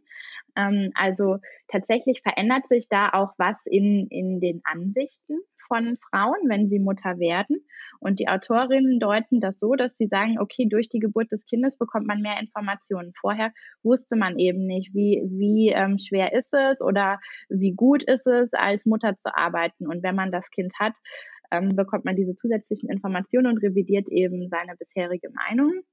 Ähm, 0.55 0.91
also 0.95 1.39
tatsächlich 1.71 2.21
verändert 2.21 2.67
sich 2.67 2.89
da 2.89 3.09
auch 3.09 3.33
was 3.37 3.57
in, 3.65 4.07
in 4.07 4.39
den 4.39 4.61
Ansichten 4.63 5.39
von 5.67 5.97
Frauen, 5.97 6.37
wenn 6.47 6.67
sie 6.67 6.79
Mutter 6.79 7.19
werden. 7.19 7.65
Und 7.99 8.19
die 8.19 8.27
Autorinnen 8.27 8.99
deuten 8.99 9.39
das 9.39 9.59
so, 9.59 9.75
dass 9.75 9.95
sie 9.95 10.07
sagen, 10.07 10.39
okay, 10.39 10.67
durch 10.67 10.89
die 10.89 10.99
Geburt 10.99 11.31
des 11.31 11.45
Kindes 11.45 11.77
bekommt 11.77 12.07
man 12.07 12.21
mehr 12.21 12.39
Informationen. 12.39 13.13
Vorher 13.19 13.51
wusste 13.83 14.15
man 14.15 14.39
eben 14.39 14.65
nicht, 14.65 14.93
wie, 14.93 15.23
wie 15.29 15.69
ähm, 15.69 15.97
schwer 15.97 16.33
ist 16.33 16.53
es 16.53 16.81
oder 16.81 17.19
wie 17.49 17.73
gut 17.73 18.03
ist 18.03 18.27
es, 18.27 18.53
als 18.53 18.85
Mutter 18.85 19.15
zu 19.15 19.35
arbeiten. 19.35 19.87
Und 19.87 20.03
wenn 20.03 20.15
man 20.15 20.31
das 20.31 20.49
Kind 20.49 20.73
hat, 20.79 20.93
ähm, 21.51 21.75
bekommt 21.75 22.05
man 22.05 22.15
diese 22.15 22.35
zusätzlichen 22.35 22.89
Informationen 22.89 23.47
und 23.47 23.57
revidiert 23.59 24.09
eben 24.09 24.47
seine 24.49 24.75
bisherige 24.75 25.29
Meinung. 25.31 25.83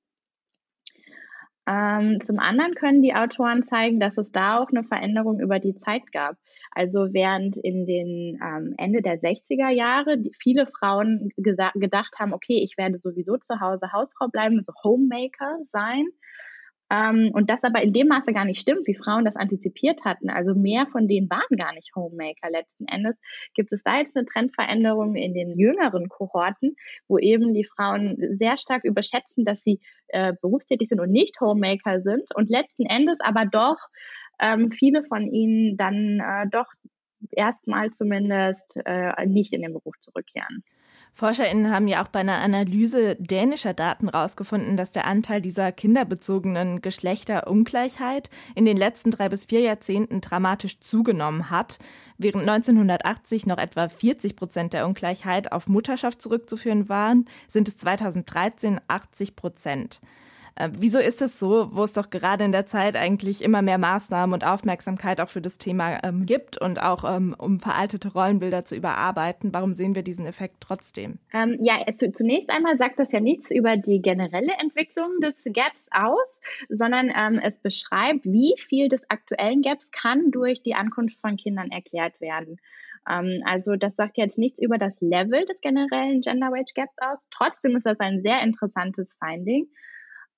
Ähm, 1.68 2.20
zum 2.20 2.38
anderen 2.38 2.74
können 2.74 3.02
die 3.02 3.14
Autoren 3.14 3.62
zeigen, 3.62 3.98
dass 3.98 4.18
es 4.18 4.30
da 4.30 4.58
auch 4.58 4.70
eine 4.70 4.84
Veränderung 4.84 5.40
über 5.40 5.58
die 5.58 5.74
Zeit 5.74 6.12
gab. 6.12 6.36
Also 6.70 7.12
während 7.12 7.56
in 7.56 7.86
den 7.86 8.38
ähm, 8.40 8.74
Ende 8.78 9.02
der 9.02 9.20
60er 9.20 9.70
Jahre 9.70 10.22
viele 10.38 10.66
Frauen 10.66 11.30
gedacht 11.36 12.14
haben, 12.18 12.32
okay, 12.32 12.60
ich 12.62 12.76
werde 12.78 12.98
sowieso 12.98 13.36
zu 13.38 13.60
Hause 13.60 13.92
Hausfrau 13.92 14.28
bleiben, 14.28 14.62
so 14.62 14.72
Homemaker 14.84 15.58
sein, 15.64 16.06
ähm, 16.90 17.30
und 17.32 17.50
das 17.50 17.64
aber 17.64 17.82
in 17.82 17.92
dem 17.92 18.08
Maße 18.08 18.32
gar 18.32 18.44
nicht 18.44 18.60
stimmt, 18.60 18.86
wie 18.86 18.94
Frauen 18.94 19.24
das 19.24 19.36
antizipiert 19.36 20.04
hatten. 20.04 20.30
Also 20.30 20.54
mehr 20.54 20.86
von 20.86 21.08
denen 21.08 21.28
waren 21.28 21.56
gar 21.56 21.72
nicht 21.74 21.94
Homemaker. 21.94 22.50
Letzten 22.50 22.86
Endes 22.86 23.20
gibt 23.54 23.72
es 23.72 23.82
da 23.82 23.98
jetzt 23.98 24.16
eine 24.16 24.24
Trendveränderung 24.24 25.16
in 25.16 25.34
den 25.34 25.58
jüngeren 25.58 26.08
Kohorten, 26.08 26.76
wo 27.08 27.18
eben 27.18 27.54
die 27.54 27.64
Frauen 27.64 28.16
sehr 28.30 28.56
stark 28.56 28.84
überschätzen, 28.84 29.44
dass 29.44 29.62
sie 29.62 29.80
äh, 30.08 30.34
berufstätig 30.40 30.88
sind 30.88 31.00
und 31.00 31.10
nicht 31.10 31.40
Homemaker 31.40 32.00
sind 32.00 32.34
und 32.34 32.50
letzten 32.50 32.86
Endes 32.86 33.18
aber 33.20 33.46
doch 33.46 33.78
ähm, 34.40 34.70
viele 34.70 35.02
von 35.02 35.26
ihnen 35.26 35.76
dann 35.76 36.20
äh, 36.20 36.48
doch 36.50 36.66
erstmal 37.30 37.90
zumindest 37.90 38.78
äh, 38.84 39.26
nicht 39.26 39.52
in 39.52 39.62
den 39.62 39.72
Beruf 39.72 39.94
zurückkehren. 40.00 40.62
ForscherInnen 41.16 41.72
haben 41.72 41.88
ja 41.88 42.04
auch 42.04 42.08
bei 42.08 42.20
einer 42.20 42.42
Analyse 42.42 43.16
dänischer 43.16 43.72
Daten 43.72 44.10
herausgefunden, 44.10 44.76
dass 44.76 44.92
der 44.92 45.06
Anteil 45.06 45.40
dieser 45.40 45.72
kinderbezogenen 45.72 46.82
Geschlechterungleichheit 46.82 48.28
in 48.54 48.66
den 48.66 48.76
letzten 48.76 49.10
drei 49.10 49.30
bis 49.30 49.46
vier 49.46 49.60
Jahrzehnten 49.60 50.20
dramatisch 50.20 50.78
zugenommen 50.80 51.48
hat. 51.48 51.78
Während 52.18 52.46
1980 52.46 53.46
noch 53.46 53.56
etwa 53.56 53.88
40 53.88 54.36
Prozent 54.36 54.74
der 54.74 54.86
Ungleichheit 54.86 55.52
auf 55.52 55.68
Mutterschaft 55.68 56.20
zurückzuführen 56.20 56.90
waren, 56.90 57.24
sind 57.48 57.68
es 57.68 57.78
2013 57.78 58.78
80 58.86 59.36
Prozent. 59.36 60.02
Äh, 60.56 60.70
wieso 60.78 60.98
ist 60.98 61.20
es 61.22 61.38
so, 61.38 61.68
wo 61.72 61.84
es 61.84 61.92
doch 61.92 62.08
gerade 62.10 62.44
in 62.44 62.52
der 62.52 62.66
Zeit 62.66 62.96
eigentlich 62.96 63.42
immer 63.42 63.60
mehr 63.62 63.78
Maßnahmen 63.78 64.32
und 64.32 64.46
Aufmerksamkeit 64.46 65.20
auch 65.20 65.28
für 65.28 65.42
das 65.42 65.58
Thema 65.58 66.02
ähm, 66.02 66.24
gibt 66.24 66.60
und 66.60 66.82
auch 66.82 67.04
ähm, 67.04 67.34
um 67.38 67.60
veraltete 67.60 68.12
Rollenbilder 68.12 68.64
zu 68.64 68.74
überarbeiten? 68.74 69.52
Warum 69.52 69.74
sehen 69.74 69.94
wir 69.94 70.02
diesen 70.02 70.26
Effekt 70.26 70.56
trotzdem? 70.60 71.18
Ähm, 71.34 71.58
ja, 71.60 71.74
es, 71.86 71.98
zunächst 71.98 72.50
einmal 72.50 72.78
sagt 72.78 72.98
das 72.98 73.12
ja 73.12 73.20
nichts 73.20 73.50
über 73.50 73.76
die 73.76 74.00
generelle 74.00 74.54
Entwicklung 74.58 75.20
des 75.20 75.44
Gaps 75.44 75.88
aus, 75.90 76.40
sondern 76.70 77.12
ähm, 77.14 77.38
es 77.42 77.58
beschreibt, 77.58 78.24
wie 78.24 78.54
viel 78.56 78.88
des 78.88 79.02
aktuellen 79.10 79.60
Gaps 79.60 79.90
kann 79.90 80.30
durch 80.30 80.62
die 80.62 80.74
Ankunft 80.74 81.20
von 81.20 81.36
Kindern 81.36 81.70
erklärt 81.70 82.18
werden. 82.22 82.56
Ähm, 83.08 83.42
also 83.44 83.76
das 83.76 83.94
sagt 83.94 84.16
jetzt 84.16 84.38
nichts 84.38 84.58
über 84.58 84.78
das 84.78 85.02
Level 85.02 85.44
des 85.44 85.60
generellen 85.60 86.22
Gender 86.22 86.50
Wage 86.50 86.72
Gaps 86.74 86.96
aus. 86.98 87.28
Trotzdem 87.30 87.76
ist 87.76 87.84
das 87.84 88.00
ein 88.00 88.22
sehr 88.22 88.40
interessantes 88.42 89.14
Finding 89.22 89.68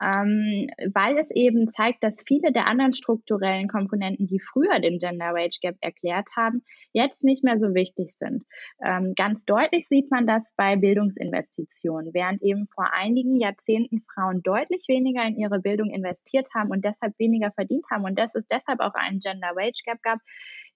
ähm, 0.03 0.69
weil 0.93 1.19
es 1.19 1.31
eben 1.31 1.69
zeigt, 1.69 2.03
dass 2.05 2.23
viele 2.27 2.53
der 2.53 2.67
anderen 2.67 2.93
strukturellen 2.93 3.69
Komponenten, 3.69 4.27
die 4.27 4.41
früher 4.41 4.79
den 4.81 4.99
Gender 4.99 5.35
Wage 5.35 5.59
Gap 5.61 5.77
erklärt 5.81 6.29
haben, 6.37 6.63
jetzt 6.93 7.25
nicht 7.25 7.45
mehr 7.45 7.59
so 7.59 7.75
wichtig 7.75 8.15
sind. 8.17 8.45
Ähm, 8.85 9.15
ganz 9.17 9.45
deutlich 9.45 9.89
sieht 9.89 10.11
man 10.11 10.27
das 10.27 10.55
bei 10.57 10.77
Bildungsinvestitionen, 10.77 12.15
während 12.15 12.43
eben 12.43 12.69
vor 12.75 12.93
einigen 12.93 13.41
Jahrzehnten 13.41 14.03
Frauen 14.15 14.43
deutlich 14.43 14.85
weniger 14.89 15.25
in 15.25 15.37
ihre 15.37 15.61
Bildung 15.61 15.91
investiert 15.91 16.49
haben 16.55 16.71
und 16.71 16.85
deshalb 16.85 17.19
weniger 17.19 17.51
verdient 17.53 17.85
haben 17.91 18.05
und 18.05 18.19
dass 18.19 18.35
es 18.35 18.47
deshalb 18.47 18.81
auch 18.81 18.95
einen 18.95 19.21
Gender 19.21 19.57
Wage 19.57 19.83
Gap 19.85 20.03
gab, 20.03 20.19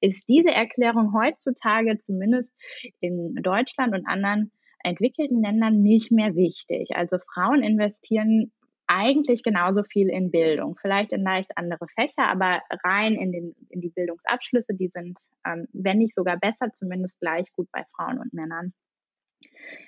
ist 0.01 0.29
diese 0.29 0.51
Erklärung 0.51 1.13
heutzutage 1.15 1.99
zumindest 1.99 2.53
in 3.01 3.35
Deutschland 3.37 3.95
und 3.95 4.07
anderen 4.07 4.51
entwickelten 4.83 5.43
Ländern 5.43 5.81
nicht 5.83 6.11
mehr 6.11 6.35
wichtig. 6.35 6.91
Also 6.97 7.19
Frauen 7.33 7.63
investieren 7.63 8.51
eigentlich 8.95 9.43
genauso 9.43 9.83
viel 9.85 10.09
in 10.09 10.31
Bildung, 10.31 10.77
vielleicht 10.81 11.13
in 11.13 11.23
leicht 11.23 11.57
andere 11.57 11.87
Fächer, 11.89 12.29
aber 12.29 12.61
rein 12.85 13.15
in, 13.15 13.33
den, 13.33 13.55
in 13.71 13.81
die 13.81 13.89
Bildungsabschlüsse, 13.89 14.75
die 14.75 14.89
sind, 14.89 15.19
ähm, 15.47 15.67
wenn 15.73 15.99
nicht 15.99 16.15
sogar 16.15 16.37
besser, 16.37 16.73
zumindest 16.75 17.19
gleich 17.19 17.51
gut 17.53 17.69
bei 17.73 17.85
Frauen 17.97 18.19
und 18.19 18.35
Männern. 18.35 18.75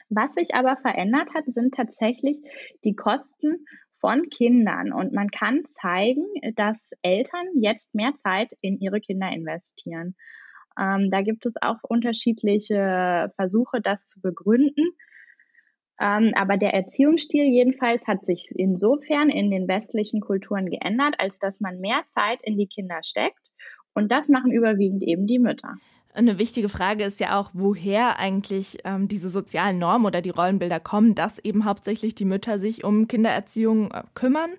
Was 0.08 0.34
sich 0.34 0.54
aber 0.54 0.76
verändert 0.76 1.34
hat, 1.34 1.44
sind 1.46 1.74
tatsächlich 1.74 2.38
die 2.84 2.96
Kosten 2.96 3.66
von 4.00 4.28
Kindern. 4.30 4.92
Und 4.92 5.12
man 5.12 5.30
kann 5.30 5.64
zeigen, 5.66 6.24
dass 6.56 6.90
Eltern 7.02 7.46
jetzt 7.54 7.94
mehr 7.94 8.14
Zeit 8.14 8.52
in 8.60 8.78
ihre 8.78 9.00
Kinder 9.00 9.30
investieren. 9.30 10.16
Ähm, 10.78 11.10
da 11.10 11.22
gibt 11.22 11.46
es 11.46 11.54
auch 11.60 11.78
unterschiedliche 11.82 13.30
Versuche, 13.36 13.80
das 13.80 14.08
zu 14.08 14.20
begründen. 14.20 14.92
Ähm, 16.00 16.32
aber 16.34 16.56
der 16.56 16.74
Erziehungsstil 16.74 17.44
jedenfalls 17.44 18.06
hat 18.08 18.24
sich 18.24 18.50
insofern 18.56 19.28
in 19.28 19.50
den 19.50 19.68
westlichen 19.68 20.20
Kulturen 20.20 20.66
geändert, 20.66 21.14
als 21.18 21.38
dass 21.38 21.60
man 21.60 21.80
mehr 21.80 22.02
Zeit 22.06 22.40
in 22.42 22.56
die 22.56 22.66
Kinder 22.66 23.00
steckt. 23.02 23.38
Und 23.94 24.10
das 24.10 24.28
machen 24.28 24.50
überwiegend 24.50 25.02
eben 25.04 25.26
die 25.26 25.38
Mütter. 25.38 25.76
Eine 26.16 26.38
wichtige 26.38 26.68
Frage 26.68 27.02
ist 27.02 27.18
ja 27.18 27.40
auch, 27.40 27.50
woher 27.54 28.20
eigentlich 28.20 28.78
ähm, 28.84 29.08
diese 29.08 29.30
sozialen 29.30 29.78
Normen 29.78 30.06
oder 30.06 30.20
die 30.20 30.30
Rollenbilder 30.30 30.78
kommen, 30.78 31.16
dass 31.16 31.40
eben 31.40 31.64
hauptsächlich 31.64 32.14
die 32.14 32.24
Mütter 32.24 32.60
sich 32.60 32.84
um 32.84 33.08
Kindererziehung 33.08 33.90
äh, 33.90 34.02
kümmern. 34.14 34.50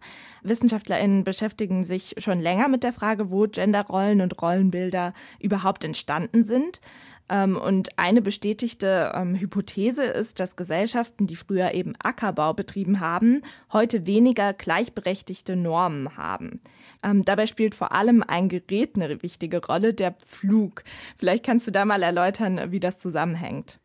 WissenschaftlerInnen 0.44 1.24
beschäftigen 1.24 1.86
sich 1.86 2.16
schon 2.18 2.42
länger 2.42 2.68
mit 2.68 2.84
der 2.84 2.92
Frage, 2.92 3.32
wo 3.32 3.48
Genderrollen 3.48 4.20
und 4.20 4.42
Rollenbilder 4.42 5.14
überhaupt 5.40 5.86
entstanden 5.86 6.44
sind. 6.44 6.82
Ähm, 7.28 7.58
und 7.58 7.98
eine 7.98 8.22
bestätigte 8.22 9.12
ähm, 9.16 9.36
Hypothese 9.36 10.04
ist, 10.04 10.40
dass 10.40 10.56
Gesellschaften, 10.56 11.26
die 11.26 11.36
früher 11.36 11.74
eben 11.74 11.94
Ackerbau 12.04 12.54
betrieben 12.54 13.00
haben, 13.00 13.42
heute 13.74 14.06
weniger 14.06 14.54
gleichberechtigte 14.54 15.56
Normen 15.56 16.18
haben. 16.18 16.62
Ähm, 17.04 17.26
dabei 17.26 17.48
spielt 17.48 17.74
vor 17.74 17.92
allem 17.94 18.24
ein 18.26 18.50
Gerät 18.50 18.96
eine 18.96 19.24
wichtige 19.24 19.66
Rolle, 19.66 19.94
der 19.94 20.12
Pflug. 20.12 20.84
Vielleicht 21.18 21.46
kannst 21.46 21.68
du 21.68 21.72
da 21.72 21.86
mal 21.86 22.04
erläutern, 22.04 22.72
wie 22.72 22.80
das 22.80 23.00
zusammenhängt. 23.00 23.80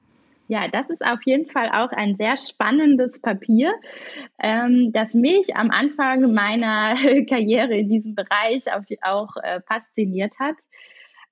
Ja, 0.50 0.66
das 0.66 0.90
ist 0.90 1.06
auf 1.06 1.20
jeden 1.26 1.46
Fall 1.46 1.68
auch 1.68 1.92
ein 1.92 2.16
sehr 2.16 2.36
spannendes 2.36 3.20
Papier, 3.20 3.72
ähm, 4.42 4.90
das 4.92 5.14
mich 5.14 5.54
am 5.54 5.70
Anfang 5.70 6.32
meiner 6.32 6.94
Karriere 7.28 7.76
in 7.76 7.88
diesem 7.88 8.16
Bereich 8.16 8.64
auch, 9.02 9.36
äh, 9.36 9.60
fasziniert 9.60 10.40
hat. 10.40 10.56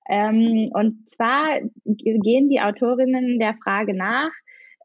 Ähm, 0.09 0.71
und 0.73 1.09
zwar 1.09 1.61
gehen 1.85 2.49
die 2.49 2.61
Autorinnen 2.61 3.39
der 3.39 3.55
Frage 3.63 3.95
nach, 3.95 4.31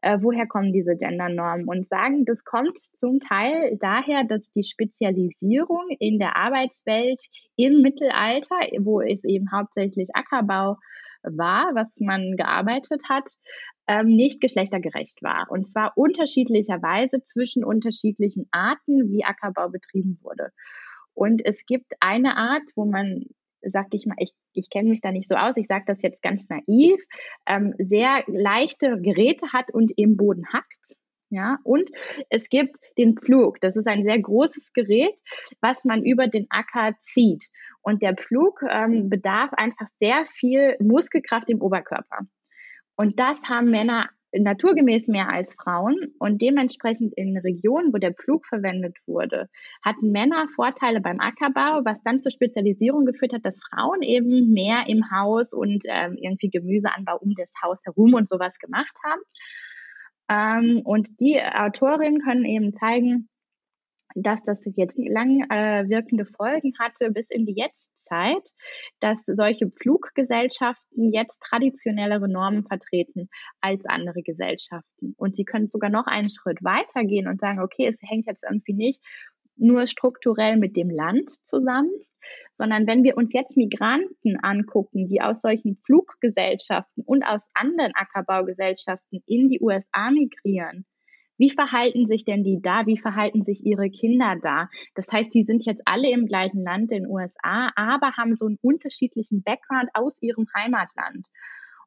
äh, 0.02 0.18
woher 0.20 0.46
kommen 0.46 0.72
diese 0.72 0.96
Gendernormen 0.96 1.66
und 1.66 1.88
sagen, 1.88 2.26
das 2.26 2.44
kommt 2.44 2.78
zum 2.78 3.20
Teil 3.20 3.76
daher, 3.80 4.24
dass 4.24 4.52
die 4.52 4.62
Spezialisierung 4.62 5.86
in 5.98 6.18
der 6.18 6.36
Arbeitswelt 6.36 7.24
im 7.56 7.80
Mittelalter, 7.80 8.56
wo 8.80 9.00
es 9.00 9.24
eben 9.24 9.50
hauptsächlich 9.50 10.10
Ackerbau 10.12 10.76
war, 11.22 11.74
was 11.74 11.98
man 12.00 12.36
gearbeitet 12.36 13.04
hat, 13.08 13.30
ähm, 13.88 14.08
nicht 14.08 14.42
geschlechtergerecht 14.42 15.22
war. 15.22 15.46
Und 15.48 15.64
zwar 15.64 15.96
unterschiedlicherweise 15.96 17.22
zwischen 17.22 17.64
unterschiedlichen 17.64 18.46
Arten, 18.50 19.10
wie 19.10 19.24
Ackerbau 19.24 19.70
betrieben 19.70 20.18
wurde. 20.22 20.50
Und 21.14 21.40
es 21.44 21.64
gibt 21.64 21.94
eine 22.00 22.36
Art, 22.36 22.68
wo 22.74 22.84
man 22.84 23.24
sag 23.66 23.86
ich 23.92 24.06
mal, 24.06 24.16
ich, 24.18 24.32
ich 24.52 24.70
kenne 24.70 24.90
mich 24.90 25.00
da 25.00 25.12
nicht 25.12 25.28
so 25.28 25.34
aus, 25.34 25.56
ich 25.56 25.66
sage 25.66 25.84
das 25.86 26.02
jetzt 26.02 26.22
ganz 26.22 26.48
naiv, 26.48 27.00
ähm, 27.46 27.74
sehr 27.78 28.24
leichte 28.26 29.00
Geräte 29.00 29.52
hat 29.52 29.72
und 29.72 29.92
im 29.96 30.16
Boden 30.16 30.46
hackt. 30.52 30.96
Ja, 31.30 31.58
und 31.64 31.90
es 32.30 32.48
gibt 32.48 32.76
den 32.96 33.16
Pflug. 33.16 33.60
Das 33.60 33.74
ist 33.74 33.88
ein 33.88 34.04
sehr 34.04 34.20
großes 34.20 34.72
Gerät, 34.72 35.18
was 35.60 35.84
man 35.84 36.04
über 36.04 36.28
den 36.28 36.46
Acker 36.48 36.94
zieht. 36.98 37.46
Und 37.82 38.02
der 38.02 38.14
Pflug 38.14 38.60
ähm, 38.68 39.10
bedarf 39.10 39.52
einfach 39.54 39.88
sehr 40.00 40.26
viel 40.26 40.76
Muskelkraft 40.80 41.50
im 41.50 41.60
Oberkörper. 41.60 42.20
Und 42.96 43.18
das 43.18 43.42
haben 43.48 43.70
Männer 43.70 44.10
naturgemäß 44.42 45.08
mehr 45.08 45.30
als 45.30 45.54
Frauen 45.54 46.14
und 46.18 46.42
dementsprechend 46.42 47.14
in 47.16 47.36
Regionen, 47.36 47.92
wo 47.92 47.98
der 47.98 48.14
Pflug 48.14 48.46
verwendet 48.46 48.96
wurde, 49.06 49.48
hatten 49.82 50.10
Männer 50.10 50.48
Vorteile 50.54 51.00
beim 51.00 51.20
Ackerbau, 51.20 51.84
was 51.84 52.02
dann 52.02 52.20
zur 52.20 52.32
Spezialisierung 52.32 53.04
geführt 53.04 53.32
hat, 53.32 53.44
dass 53.44 53.60
Frauen 53.70 54.02
eben 54.02 54.52
mehr 54.52 54.84
im 54.88 55.10
Haus 55.10 55.52
und 55.52 55.84
ähm, 55.88 56.16
irgendwie 56.20 56.50
Gemüseanbau 56.50 57.18
um 57.18 57.34
das 57.36 57.52
Haus 57.62 57.80
herum 57.84 58.14
und 58.14 58.28
sowas 58.28 58.58
gemacht 58.58 58.96
haben. 59.04 59.22
Ähm, 60.28 60.82
und 60.84 61.20
die 61.20 61.40
Autorinnen 61.40 62.20
können 62.20 62.44
eben 62.44 62.74
zeigen, 62.74 63.28
dass 64.14 64.42
das 64.44 64.62
jetzt 64.76 64.98
lang 64.98 65.44
äh, 65.50 65.88
wirkende 65.88 66.24
Folgen 66.24 66.72
hatte 66.78 67.10
bis 67.10 67.30
in 67.30 67.46
die 67.46 67.54
Jetztzeit, 67.56 68.48
dass 69.00 69.24
solche 69.26 69.70
Fluggesellschaften 69.70 71.10
jetzt 71.10 71.40
traditionellere 71.40 72.28
Normen 72.28 72.64
vertreten 72.64 73.28
als 73.60 73.84
andere 73.86 74.22
Gesellschaften. 74.22 75.14
Und 75.16 75.36
sie 75.36 75.44
können 75.44 75.68
sogar 75.68 75.90
noch 75.90 76.06
einen 76.06 76.30
Schritt 76.30 76.62
weiter 76.62 77.04
gehen 77.04 77.28
und 77.28 77.40
sagen, 77.40 77.60
okay, 77.60 77.86
es 77.86 77.98
hängt 78.02 78.26
jetzt 78.26 78.44
irgendwie 78.44 78.74
nicht 78.74 79.00
nur 79.56 79.86
strukturell 79.86 80.56
mit 80.56 80.76
dem 80.76 80.90
Land 80.90 81.30
zusammen, 81.44 81.92
sondern 82.52 82.86
wenn 82.86 83.04
wir 83.04 83.16
uns 83.16 83.32
jetzt 83.32 83.56
Migranten 83.56 84.36
angucken, 84.42 85.08
die 85.08 85.20
aus 85.20 85.40
solchen 85.40 85.76
Fluggesellschaften 85.76 87.04
und 87.04 87.22
aus 87.24 87.48
anderen 87.54 87.92
Ackerbaugesellschaften 87.94 89.22
in 89.26 89.48
die 89.50 89.60
USA 89.60 90.10
migrieren, 90.10 90.86
wie 91.36 91.50
verhalten 91.50 92.06
sich 92.06 92.24
denn 92.24 92.42
die 92.42 92.60
da? 92.62 92.86
Wie 92.86 92.98
verhalten 92.98 93.42
sich 93.42 93.64
ihre 93.64 93.90
Kinder 93.90 94.36
da? 94.42 94.68
Das 94.94 95.10
heißt, 95.10 95.32
die 95.34 95.44
sind 95.44 95.64
jetzt 95.66 95.82
alle 95.84 96.10
im 96.10 96.26
gleichen 96.26 96.62
Land, 96.62 96.90
den 96.90 97.06
USA, 97.06 97.70
aber 97.74 98.16
haben 98.16 98.36
so 98.36 98.46
einen 98.46 98.58
unterschiedlichen 98.62 99.42
Background 99.42 99.90
aus 99.94 100.16
ihrem 100.20 100.46
Heimatland. 100.56 101.26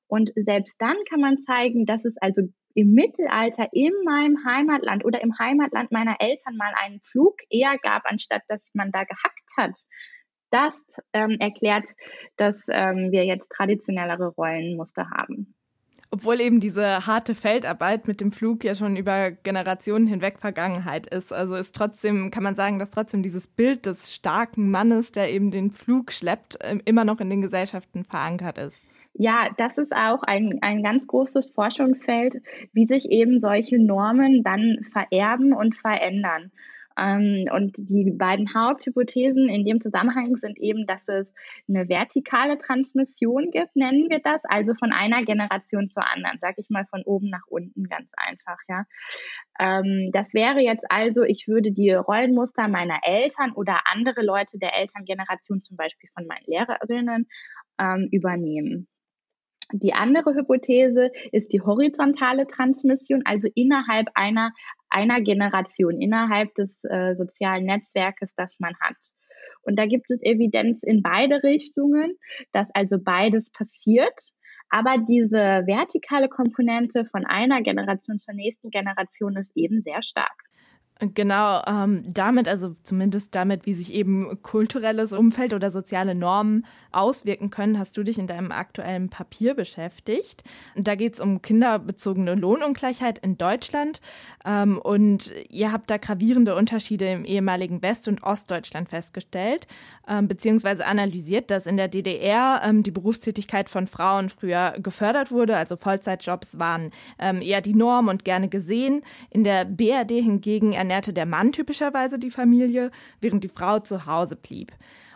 Und 0.08 0.32
selbst 0.36 0.82
dann 0.82 0.96
kann 1.10 1.20
man 1.20 1.40
zeigen, 1.40 1.86
dass 1.86 2.06
es 2.06 2.18
also 2.18 2.44
im 2.74 2.94
Mittelalter 2.94 3.68
in 3.72 3.92
meinem 4.06 4.46
Heimatland 4.46 5.04
oder 5.04 5.22
im 5.22 5.38
Heimatland 5.38 5.92
meiner 5.92 6.18
Eltern 6.20 6.56
mal 6.58 6.74
einen 6.78 7.02
Flug 7.02 7.36
eher 7.50 7.78
gab, 7.82 8.06
anstatt 8.06 8.44
dass 8.48 8.72
man 8.74 8.92
da 8.92 9.04
gehackt 9.04 9.52
hat. 9.58 9.74
Das 10.52 10.96
ähm, 11.12 11.38
erklärt, 11.40 11.90
dass 12.38 12.68
ähm, 12.70 13.12
wir 13.12 13.26
jetzt 13.26 13.50
traditionellere 13.50 14.28
Rollenmuster 14.28 15.10
haben. 15.10 15.56
Obwohl 16.10 16.40
eben 16.40 16.60
diese 16.60 17.06
harte 17.06 17.36
Feldarbeit 17.36 18.08
mit 18.08 18.22
dem 18.22 18.32
Flug 18.32 18.64
ja 18.64 18.76
schon 18.76 18.96
über 18.96 19.32
Generationen 19.32 20.08
hinweg 20.08 20.40
Vergangenheit 20.40 21.08
ist. 21.08 21.34
Also 21.34 21.56
ist 21.56 21.76
trotzdem, 21.76 22.32
kann 22.32 22.44
man 22.44 22.56
sagen, 22.56 22.80
dass 22.80 22.92
trotzdem 22.92 23.24
dieses 23.24 23.48
Bild 23.48 23.86
des 23.86 24.14
starken 24.14 24.72
Mannes, 24.72 25.12
der 25.12 25.32
eben 25.32 25.52
den 25.52 25.72
Flug 25.72 26.14
schleppt, 26.14 26.60
ähm, 26.62 26.82
immer 26.86 27.04
noch 27.04 27.20
in 27.20 27.30
den 27.30 27.42
Gesellschaften 27.42 28.06
verankert 28.06 28.58
ist. 28.58 28.86
Ja, 29.20 29.50
das 29.58 29.78
ist 29.78 29.94
auch 29.94 30.24
ein, 30.24 30.60
ein 30.62 30.84
ganz 30.84 31.08
großes 31.08 31.52
Forschungsfeld, 31.52 32.36
wie 32.72 32.86
sich 32.86 33.10
eben 33.10 33.40
solche 33.40 33.80
Normen 33.80 34.44
dann 34.44 34.86
vererben 34.92 35.54
und 35.54 35.76
verändern. 35.76 36.52
Ähm, 36.98 37.46
und 37.54 37.78
die 37.78 38.12
beiden 38.12 38.54
Haupthypothesen 38.54 39.50
in 39.50 39.66
dem 39.66 39.80
Zusammenhang 39.80 40.36
sind 40.38 40.58
eben, 40.58 40.86
dass 40.88 41.08
es 41.08 41.34
eine 41.68 41.88
vertikale 41.88 42.58
Transmission 42.58 43.52
gibt, 43.52 43.76
nennen 43.76 44.10
wir 44.10 44.20
das, 44.20 44.42
also 44.46 44.74
von 44.74 44.92
einer 44.92 45.24
Generation 45.24 45.90
zur 45.90 46.10
anderen, 46.12 46.40
sag 46.40 46.56
ich 46.58 46.70
mal 46.70 46.86
von 46.90 47.04
oben 47.04 47.30
nach 47.30 47.46
unten 47.48 47.84
ganz 47.84 48.12
einfach, 48.18 48.58
ja. 48.68 48.86
Ähm, 49.60 50.10
das 50.12 50.34
wäre 50.34 50.60
jetzt 50.60 50.86
also, 50.90 51.24
ich 51.24 51.48
würde 51.48 51.72
die 51.72 51.92
Rollenmuster 51.92 52.68
meiner 52.68 53.00
Eltern 53.04 53.52
oder 53.54 53.82
andere 53.86 54.24
Leute 54.24 54.58
der 54.58 54.76
Elterngeneration, 54.76 55.62
zum 55.62 55.78
Beispiel 55.78 56.10
von 56.14 56.26
meinen 56.26 56.46
Lehrerinnen, 56.46 57.28
ähm, 57.80 58.08
übernehmen. 58.12 58.88
Die 59.74 59.94
andere 59.94 60.34
Hypothese 60.34 61.12
ist 61.34 61.52
die 61.52 61.60
horizontale 61.60 62.48
Transmission, 62.48 63.24
also 63.26 63.50
innerhalb 63.54 64.08
einer, 64.14 64.54
einer 64.90 65.22
Generation, 65.22 66.00
innerhalb 66.02 66.54
des 66.56 66.84
äh, 66.84 67.14
sozialen 67.14 67.66
Netzwerkes, 67.66 68.34
das 68.36 68.56
man 68.60 68.74
hat. 68.80 68.96
Und 69.62 69.78
da 69.78 69.86
gibt 69.86 70.10
es 70.12 70.24
Evidenz 70.24 70.82
in 70.84 71.02
beide 71.02 71.44
Richtungen, 71.44 72.16
dass 72.54 72.74
also 72.74 72.98
beides 73.04 73.52
passiert. 73.52 74.18
Aber 74.70 74.98
diese 74.98 75.64
vertikale 75.66 76.30
Komponente 76.30 77.06
von 77.06 77.26
einer 77.26 77.62
Generation 77.62 78.20
zur 78.20 78.34
nächsten 78.34 78.70
Generation 78.70 79.38
ist 79.38 79.56
eben 79.56 79.80
sehr 79.80 80.02
stark. 80.02 80.47
Genau, 81.00 81.62
ähm, 81.68 82.02
damit, 82.12 82.48
also 82.48 82.76
zumindest 82.82 83.36
damit, 83.36 83.68
wie 83.68 83.76
sich 83.76 83.94
eben 83.94 84.42
kulturelles 84.42 85.14
Umfeld 85.14 85.54
oder 85.54 85.70
soziale 85.70 86.16
Normen 86.16 86.66
auswirken 86.92 87.52
können, 87.52 87.78
hast 87.78 87.96
du 87.98 88.04
dich 88.04 88.18
in 88.18 88.26
deinem 88.26 88.52
aktuellen 88.52 89.10
Papier 89.10 89.54
beschäftigt. 89.54 90.44
Da 90.76 90.96
geht 90.96 91.14
es 91.14 91.20
um 91.20 91.44
kinderbezogene 91.44 92.34
Lohnungleichheit 92.34 93.20
in 93.20 93.38
Deutschland. 93.38 94.02
Ähm, 94.44 94.80
und 94.80 95.32
ihr 95.50 95.72
habt 95.72 95.92
da 95.92 95.98
gravierende 95.98 96.56
Unterschiede 96.56 97.12
im 97.12 97.26
ehemaligen 97.26 97.84
West- 97.84 98.08
und 98.08 98.24
Ostdeutschland 98.24 98.90
festgestellt, 98.90 99.68
ähm, 100.08 100.28
beziehungsweise 100.28 100.88
analysiert, 100.88 101.52
dass 101.52 101.68
in 101.68 101.78
der 101.78 101.90
DDR 101.90 102.62
ähm, 102.64 102.82
die 102.82 102.92
Berufstätigkeit 102.92 103.70
von 103.70 103.86
Frauen 103.86 104.30
früher 104.30 104.74
gefördert 104.80 105.32
wurde. 105.32 105.58
Also 105.58 105.76
Vollzeitjobs 105.76 106.58
waren 106.58 106.92
ähm, 107.20 107.42
eher 107.42 107.62
die 107.62 107.76
Norm 107.76 108.08
und 108.08 108.26
gerne 108.26 108.48
gesehen. 108.48 109.04
In 109.30 109.44
der 109.44 109.66
BRD 109.66 110.12
hingegen 110.24 110.74
ernährte 110.88 111.12
der 111.12 111.26
Mann 111.26 111.52
typischerweise 111.52 112.18
die 112.18 112.32
Familie, 112.32 112.92
während 113.20 113.44
die 113.44 113.50
Frau 113.50 113.80
zu 113.80 114.06
Hause 114.06 114.38
blieb. 114.38 114.72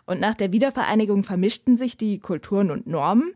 Und 0.06 0.20
nach 0.20 0.36
der 0.36 0.52
Wiedervereinigung 0.52 1.24
vermischten 1.24 1.78
sich 1.78 1.96
die 1.96 2.20
Kulturen 2.20 2.72
und 2.72 2.88
Normen. 2.88 3.34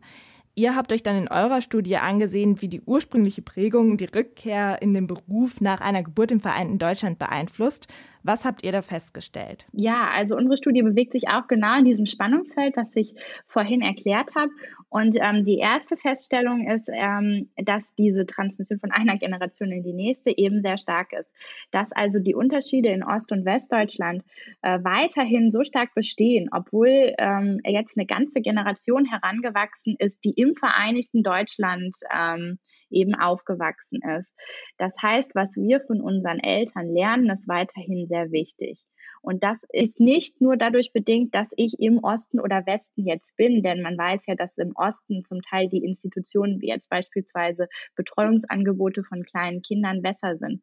Ihr 0.54 0.76
habt 0.76 0.92
euch 0.92 1.02
dann 1.02 1.16
in 1.16 1.28
eurer 1.28 1.62
Studie 1.62 1.96
angesehen, 1.96 2.60
wie 2.60 2.68
die 2.68 2.82
ursprüngliche 2.82 3.40
Prägung 3.40 3.96
die 3.96 4.06
Rückkehr 4.06 4.82
in 4.82 4.92
den 4.92 5.06
Beruf 5.06 5.62
nach 5.62 5.80
einer 5.80 6.02
Geburt 6.02 6.30
im 6.30 6.40
vereinten 6.40 6.78
Deutschland 6.78 7.18
beeinflusst. 7.18 7.88
Was 8.26 8.44
habt 8.44 8.64
ihr 8.64 8.72
da 8.72 8.82
festgestellt? 8.82 9.66
Ja, 9.72 10.10
also 10.12 10.34
unsere 10.34 10.56
Studie 10.56 10.82
bewegt 10.82 11.12
sich 11.12 11.28
auch 11.28 11.46
genau 11.46 11.78
in 11.78 11.84
diesem 11.84 12.06
Spannungsfeld, 12.06 12.76
was 12.76 12.90
ich 12.96 13.14
vorhin 13.46 13.82
erklärt 13.82 14.34
habe. 14.34 14.50
Und 14.88 15.14
ähm, 15.20 15.44
die 15.44 15.58
erste 15.58 15.96
Feststellung 15.96 16.66
ist, 16.66 16.90
ähm, 16.92 17.48
dass 17.56 17.94
diese 17.94 18.26
Transmission 18.26 18.80
von 18.80 18.90
einer 18.90 19.16
Generation 19.16 19.70
in 19.70 19.84
die 19.84 19.92
nächste 19.92 20.36
eben 20.36 20.60
sehr 20.60 20.76
stark 20.76 21.12
ist. 21.12 21.30
Dass 21.70 21.92
also 21.92 22.18
die 22.18 22.34
Unterschiede 22.34 22.88
in 22.88 23.04
Ost- 23.04 23.30
und 23.30 23.44
Westdeutschland 23.44 24.24
äh, 24.62 24.80
weiterhin 24.82 25.52
so 25.52 25.62
stark 25.62 25.94
bestehen, 25.94 26.48
obwohl 26.50 27.14
ähm, 27.18 27.60
jetzt 27.64 27.96
eine 27.96 28.06
ganze 28.06 28.40
Generation 28.40 29.04
herangewachsen 29.04 29.94
ist, 30.00 30.24
die 30.24 30.32
im 30.32 30.56
Vereinigten 30.56 31.22
Deutschland 31.22 31.94
ähm, 32.12 32.58
eben 32.90 33.14
aufgewachsen 33.14 34.00
ist. 34.18 34.34
Das 34.78 34.94
heißt, 35.00 35.34
was 35.34 35.56
wir 35.56 35.80
von 35.80 36.00
unseren 36.00 36.38
Eltern 36.38 36.88
lernen, 36.88 37.30
ist 37.30 37.48
weiterhin 37.48 38.06
sehr 38.06 38.15
wichtig. 38.30 38.84
Und 39.22 39.42
das 39.42 39.64
ist 39.72 39.98
nicht 39.98 40.40
nur 40.40 40.56
dadurch 40.56 40.92
bedingt, 40.92 41.34
dass 41.34 41.52
ich 41.56 41.80
im 41.80 41.98
Osten 41.98 42.38
oder 42.38 42.64
Westen 42.64 43.04
jetzt 43.04 43.36
bin, 43.36 43.62
denn 43.62 43.82
man 43.82 43.98
weiß 43.98 44.26
ja, 44.26 44.36
dass 44.36 44.56
im 44.56 44.72
Osten 44.76 45.24
zum 45.24 45.42
Teil 45.42 45.68
die 45.68 45.84
Institutionen 45.84 46.60
wie 46.60 46.68
jetzt 46.68 46.88
beispielsweise 46.88 47.68
Betreuungsangebote 47.96 49.02
von 49.02 49.24
kleinen 49.24 49.62
Kindern 49.62 50.02
besser 50.02 50.36
sind. 50.36 50.62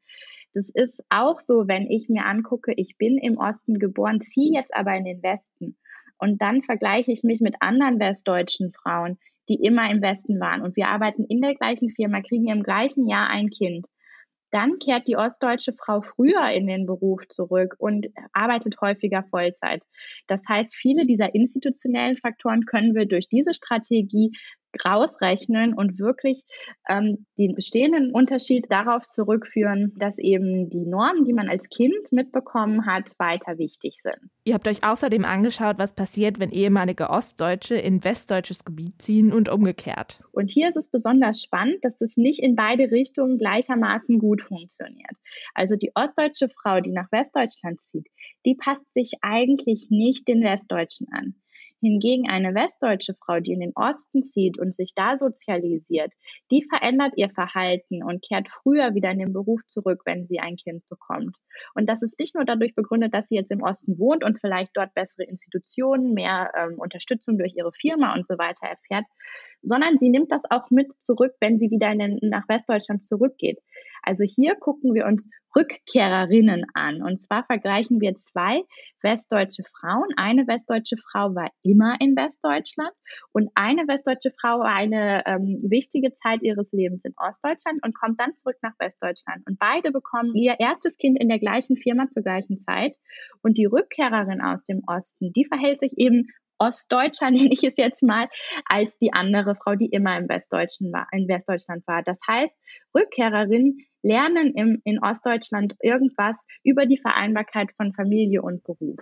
Das 0.54 0.70
ist 0.70 1.04
auch 1.10 1.40
so, 1.40 1.68
wenn 1.68 1.90
ich 1.90 2.10
mir 2.10 2.26
angucke, 2.26 2.74
ich 2.78 2.98
bin 2.98 3.18
im 3.18 3.38
Osten 3.38 3.80
geboren, 3.80 4.22
ziehe 4.22 4.54
jetzt 4.54 4.74
aber 4.74 4.96
in 4.96 5.04
den 5.04 5.24
Westen. 5.24 5.76
Und 6.18 6.42
dann 6.42 6.62
vergleiche 6.62 7.12
ich 7.12 7.24
mich 7.24 7.42
mit 7.42 7.56
anderen 7.60 8.00
westdeutschen 8.00 8.72
Frauen, 8.72 9.18
die 9.50 9.56
immer 9.56 9.92
im 9.92 10.02
Westen 10.02 10.40
waren. 10.40 10.62
Und 10.62 10.78
wir 10.78 10.88
arbeiten 10.88 11.26
in 11.26 11.42
der 11.42 11.56
gleichen 11.56 11.90
Firma, 11.90 12.22
kriegen 12.22 12.48
im 12.48 12.64
gleichen 12.64 13.08
Jahr 13.08 13.30
ein 13.30 13.50
Kind. 13.50 13.88
Dann 14.54 14.78
kehrt 14.78 15.08
die 15.08 15.18
ostdeutsche 15.18 15.74
Frau 15.74 16.02
früher 16.02 16.52
in 16.52 16.68
den 16.68 16.86
Beruf 16.86 17.28
zurück 17.28 17.74
und 17.80 18.06
arbeitet 18.34 18.80
häufiger 18.82 19.24
Vollzeit. 19.24 19.82
Das 20.28 20.42
heißt, 20.48 20.76
viele 20.76 21.08
dieser 21.08 21.34
institutionellen 21.34 22.18
Faktoren 22.18 22.68
können 22.68 22.94
wir 22.94 23.08
durch 23.08 23.28
diese 23.28 23.56
Strategie 23.56 24.32
rausrechnen 24.86 25.74
und 25.74 26.00
wirklich 26.00 26.44
ähm, 26.88 27.26
den 27.38 27.56
bestehenden 27.56 28.12
Unterschied 28.12 28.66
darauf 28.70 29.08
zurückführen, 29.08 29.94
dass 29.98 30.18
eben 30.18 30.70
die 30.70 30.86
Normen, 30.86 31.26
die 31.26 31.34
man 31.34 31.50
als 31.50 31.70
Kind 31.70 32.12
mitbekommen 32.12 32.86
hat, 32.86 33.12
weiter 33.18 33.58
wichtig 33.58 34.00
sind. 34.02 34.32
Ihr 34.44 34.54
habt 34.54 34.68
euch 34.68 34.84
außerdem 34.84 35.26
angeschaut, 35.26 35.78
was 35.78 35.94
passiert, 35.94 36.40
wenn 36.40 36.50
ehemalige 36.50 37.10
Ostdeutsche 37.10 37.76
in 37.76 38.04
westdeutsches 38.04 38.66
Gebiet 38.66 39.02
ziehen 39.02 39.32
und 39.32 39.50
umgekehrt. 39.50 40.22
Und 40.32 40.52
hier 40.52 40.70
ist 40.70 40.78
es 40.78 40.90
besonders 40.90 41.42
spannend, 41.42 41.78
dass 41.84 42.02
es 42.02 42.18
nicht 42.18 42.42
in 42.42 42.56
beide 42.56 42.92
Richtungen 42.92 43.38
gleichermaßen 43.38 44.20
gut 44.20 44.42
funktioniert. 44.42 45.14
Also 45.54 45.76
die 45.76 45.92
ostdeutsche 45.96 46.50
Frau, 46.50 46.80
die 46.80 46.92
nach 46.92 47.12
Westdeutschland 47.12 47.80
zieht, 47.80 48.08
die 48.46 48.56
passt 48.56 48.92
sich 48.94 49.14
eigentlich 49.22 49.88
nicht 49.90 50.28
den 50.28 50.44
Westdeutschen 50.44 51.08
an. 51.12 51.36
Hingegen 51.84 52.30
eine 52.30 52.56
westdeutsche 52.56 53.14
Frau, 53.14 53.42
die 53.42 53.52
in 53.52 53.60
den 53.60 53.74
Osten 53.76 54.24
zieht 54.24 54.58
und 54.58 54.74
sich 54.74 54.94
da 54.96 55.18
sozialisiert, 55.18 56.14
die 56.50 56.64
verändert 56.64 57.12
ihr 57.18 57.30
Verhalten 57.30 58.04
und 58.04 58.24
kehrt 58.26 58.48
früher 58.48 58.96
wieder 58.96 59.12
in 59.12 59.20
den 59.20 59.34
Beruf 59.34 59.60
zurück, 59.68 60.04
wenn 60.06 60.26
sie 60.26 60.40
ein 60.40 60.56
Kind 60.56 60.88
bekommt. 60.88 61.36
Und 61.76 61.90
das 61.90 62.02
ist 62.02 62.18
nicht 62.18 62.36
nur 62.36 62.46
dadurch 62.46 62.74
begründet, 62.74 63.14
dass 63.14 63.28
sie 63.28 63.36
jetzt 63.36 63.52
im 63.52 63.62
Osten 63.62 64.00
wohnt 64.00 64.24
und 64.24 64.40
vielleicht 64.40 64.72
dort 64.76 64.94
bessere 64.94 65.26
Institutionen, 65.26 66.14
mehr 66.14 66.54
ähm, 66.58 66.80
Unterstützung 66.80 67.38
durch 67.38 67.54
ihre 67.58 67.74
Firma 67.74 68.14
und 68.14 68.28
so 68.30 68.38
weiter 68.38 68.66
erfährt, 68.66 69.06
sondern 69.64 69.98
sie 69.98 70.10
nimmt 70.10 70.32
das 70.32 70.44
auch 70.50 70.70
mit 70.70 70.88
zurück, 71.02 71.34
wenn 71.40 71.58
sie 71.58 71.72
wieder 71.72 71.96
den, 71.96 72.20
nach 72.22 72.48
Westdeutschland 72.48 73.04
zurückgeht. 73.04 73.60
Also 74.04 74.26
hier 74.26 74.56
gucken 74.56 74.94
wir 74.94 75.06
uns 75.06 75.28
Rückkehrerinnen 75.56 76.66
an. 76.74 77.02
Und 77.02 77.22
zwar 77.22 77.46
vergleichen 77.46 78.02
wir 78.02 78.16
zwei 78.16 78.62
westdeutsche 79.02 79.64
Frauen. 79.64 80.10
Eine 80.18 80.48
westdeutsche 80.48 80.98
Frau 80.98 81.36
war 81.36 81.50
immer 81.62 81.96
in 82.00 82.16
Westdeutschland 82.16 82.92
und 83.32 83.50
eine 83.56 83.88
westdeutsche 83.88 84.32
Frau 84.32 84.60
war 84.60 84.76
eine 84.76 85.24
ähm, 85.26 85.60
wichtige 85.64 86.12
Zeit 86.12 86.42
ihres 86.42 86.72
Lebens 86.72 87.06
in 87.06 87.14
Ostdeutschland 87.18 87.84
und 87.84 87.96
kommt 87.96 88.20
dann 88.20 88.36
zurück 88.36 88.58
nach 88.62 88.74
Westdeutschland. 88.80 89.46
Und 89.48 89.60
beide 89.60 89.92
bekommen 89.92 90.36
ihr 90.36 90.56
erstes 90.60 90.98
Kind 90.98 91.22
in 91.22 91.30
der 91.30 91.40
gleichen 91.40 91.78
Firma 91.78 92.10
zur 92.10 92.24
gleichen 92.24 92.58
Zeit. 92.58 92.98
Und 93.42 93.58
die 93.58 93.66
Rückkehrerin 93.66 94.42
aus 94.42 94.64
dem 94.64 94.82
Osten, 94.88 95.32
die 95.34 95.46
verhält 95.46 95.80
sich 95.80 95.98
eben 95.98 96.28
Ostdeutscher, 96.58 97.32
nenne 97.32 97.50
ich 97.52 97.64
es 97.64 97.78
jetzt 97.78 98.04
mal, 98.04 98.28
als 98.66 98.98
die 98.98 99.14
andere 99.14 99.56
Frau, 99.56 99.76
die 99.76 99.88
immer 99.88 100.18
im 100.18 100.30
Westdeutschen 100.30 100.92
war, 100.92 101.08
in 101.12 101.28
Westdeutschland 101.28 101.86
war. 101.88 102.04
Das 102.04 102.20
heißt, 102.28 102.58
Rückkehrerinnen 102.96 103.78
lernen 104.02 104.54
im, 104.56 104.82
in 104.84 105.00
Ostdeutschland 105.00 105.76
irgendwas 105.82 106.46
über 106.64 106.86
die 106.86 106.98
Vereinbarkeit 106.98 107.72
von 107.78 107.94
Familie 107.94 108.42
und 108.42 108.64
Beruf. 108.64 108.98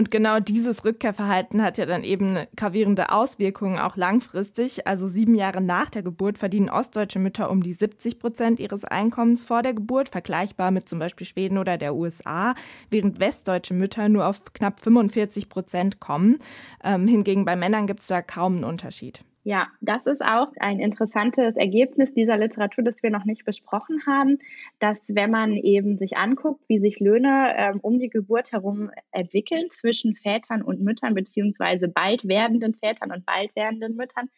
Und 0.00 0.10
genau 0.10 0.40
dieses 0.40 0.86
Rückkehrverhalten 0.86 1.62
hat 1.62 1.76
ja 1.76 1.84
dann 1.84 2.04
eben 2.04 2.38
gravierende 2.56 3.12
Auswirkungen 3.12 3.78
auch 3.78 3.98
langfristig. 3.98 4.86
Also 4.86 5.06
sieben 5.06 5.34
Jahre 5.34 5.60
nach 5.60 5.90
der 5.90 6.02
Geburt 6.02 6.38
verdienen 6.38 6.70
ostdeutsche 6.70 7.18
Mütter 7.18 7.50
um 7.50 7.62
die 7.62 7.74
70 7.74 8.18
Prozent 8.18 8.60
ihres 8.60 8.86
Einkommens 8.86 9.44
vor 9.44 9.60
der 9.60 9.74
Geburt, 9.74 10.08
vergleichbar 10.08 10.70
mit 10.70 10.88
zum 10.88 11.00
Beispiel 11.00 11.26
Schweden 11.26 11.58
oder 11.58 11.76
der 11.76 11.94
USA, 11.94 12.54
während 12.88 13.20
westdeutsche 13.20 13.74
Mütter 13.74 14.08
nur 14.08 14.26
auf 14.26 14.42
knapp 14.54 14.80
45 14.80 15.50
Prozent 15.50 16.00
kommen. 16.00 16.38
Ähm, 16.82 17.06
hingegen 17.06 17.44
bei 17.44 17.54
Männern 17.54 17.86
gibt 17.86 18.00
es 18.00 18.06
da 18.06 18.22
kaum 18.22 18.54
einen 18.54 18.64
Unterschied. 18.64 19.22
Ja, 19.42 19.68
das 19.80 20.06
ist 20.06 20.22
auch 20.22 20.52
ein 20.60 20.80
interessantes 20.80 21.56
Ergebnis 21.56 22.12
dieser 22.12 22.36
Literatur, 22.36 22.84
das 22.84 23.02
wir 23.02 23.08
noch 23.08 23.24
nicht 23.24 23.46
besprochen 23.46 24.04
haben, 24.06 24.38
dass 24.80 25.14
wenn 25.14 25.30
man 25.30 25.56
eben 25.56 25.96
sich 25.96 26.18
anguckt, 26.18 26.68
wie 26.68 26.78
sich 26.78 27.00
Löhne 27.00 27.54
ähm, 27.56 27.80
um 27.80 27.98
die 27.98 28.10
Geburt 28.10 28.52
herum 28.52 28.90
entwickeln 29.12 29.70
zwischen 29.70 30.14
Vätern 30.14 30.60
und 30.60 30.82
Müttern, 30.82 31.14
beziehungsweise 31.14 31.88
bald 31.88 32.28
werdenden 32.28 32.74
Vätern 32.74 33.12
und 33.12 33.24
bald 33.24 33.56
werdenden 33.56 33.96
Müttern, 33.96 34.28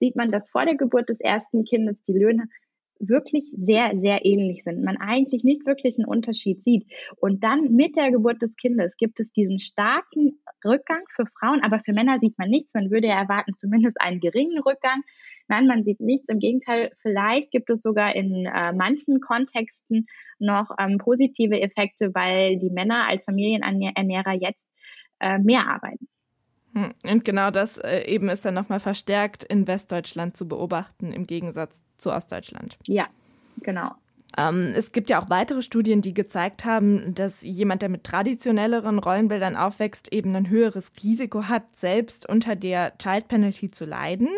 sieht 0.00 0.16
man, 0.16 0.30
dass 0.30 0.50
vor 0.50 0.64
der 0.64 0.76
Geburt 0.76 1.10
des 1.10 1.20
ersten 1.20 1.64
Kindes 1.64 2.02
die 2.04 2.14
Löhne 2.14 2.48
wirklich 2.98 3.44
sehr, 3.56 3.98
sehr 3.98 4.24
ähnlich 4.24 4.62
sind. 4.64 4.82
Man 4.82 4.96
eigentlich 4.96 5.44
nicht 5.44 5.66
wirklich 5.66 5.96
einen 5.98 6.06
Unterschied 6.06 6.60
sieht. 6.60 6.86
Und 7.16 7.44
dann 7.44 7.72
mit 7.72 7.96
der 7.96 8.10
Geburt 8.10 8.42
des 8.42 8.56
Kindes 8.56 8.96
gibt 8.96 9.20
es 9.20 9.32
diesen 9.32 9.58
starken 9.58 10.40
Rückgang 10.64 11.02
für 11.14 11.24
Frauen, 11.26 11.62
aber 11.62 11.78
für 11.80 11.92
Männer 11.92 12.18
sieht 12.20 12.38
man 12.38 12.48
nichts. 12.48 12.74
Man 12.74 12.90
würde 12.90 13.08
ja 13.08 13.20
erwarten, 13.20 13.54
zumindest 13.54 14.00
einen 14.00 14.20
geringen 14.20 14.60
Rückgang. 14.60 15.02
Nein, 15.48 15.66
man 15.66 15.84
sieht 15.84 16.00
nichts. 16.00 16.28
Im 16.28 16.38
Gegenteil, 16.38 16.90
vielleicht 17.00 17.50
gibt 17.50 17.70
es 17.70 17.82
sogar 17.82 18.14
in 18.14 18.46
äh, 18.46 18.72
manchen 18.72 19.20
Kontexten 19.20 20.06
noch 20.38 20.70
ähm, 20.78 20.98
positive 20.98 21.60
Effekte, 21.60 22.14
weil 22.14 22.58
die 22.58 22.70
Männer 22.70 23.08
als 23.08 23.24
Familienernährer 23.24 24.32
jetzt 24.32 24.68
äh, 25.20 25.38
mehr 25.38 25.66
arbeiten. 25.68 26.08
Hm, 26.74 26.92
und 27.04 27.24
genau 27.24 27.50
das 27.50 27.78
äh, 27.78 28.04
eben 28.06 28.28
ist 28.28 28.44
dann 28.44 28.54
nochmal 28.54 28.80
verstärkt 28.80 29.44
in 29.44 29.66
Westdeutschland 29.66 30.36
zu 30.36 30.46
beobachten, 30.46 31.12
im 31.12 31.26
Gegensatz 31.26 31.85
zu 31.98 32.12
Ostdeutschland. 32.12 32.78
Ja, 32.86 33.06
genau. 33.62 33.92
Ähm, 34.36 34.72
es 34.74 34.92
gibt 34.92 35.10
ja 35.10 35.20
auch 35.20 35.30
weitere 35.30 35.62
Studien, 35.62 36.02
die 36.02 36.14
gezeigt 36.14 36.64
haben, 36.64 37.14
dass 37.14 37.42
jemand, 37.42 37.82
der 37.82 37.88
mit 37.88 38.04
traditionelleren 38.04 38.98
Rollenbildern 38.98 39.56
aufwächst, 39.56 40.12
eben 40.12 40.34
ein 40.34 40.50
höheres 40.50 40.92
Risiko 41.02 41.44
hat, 41.44 41.64
selbst 41.76 42.28
unter 42.28 42.56
der 42.56 42.96
Child 42.98 43.28
Penalty 43.28 43.70
zu 43.70 43.84
leiden. 43.84 44.28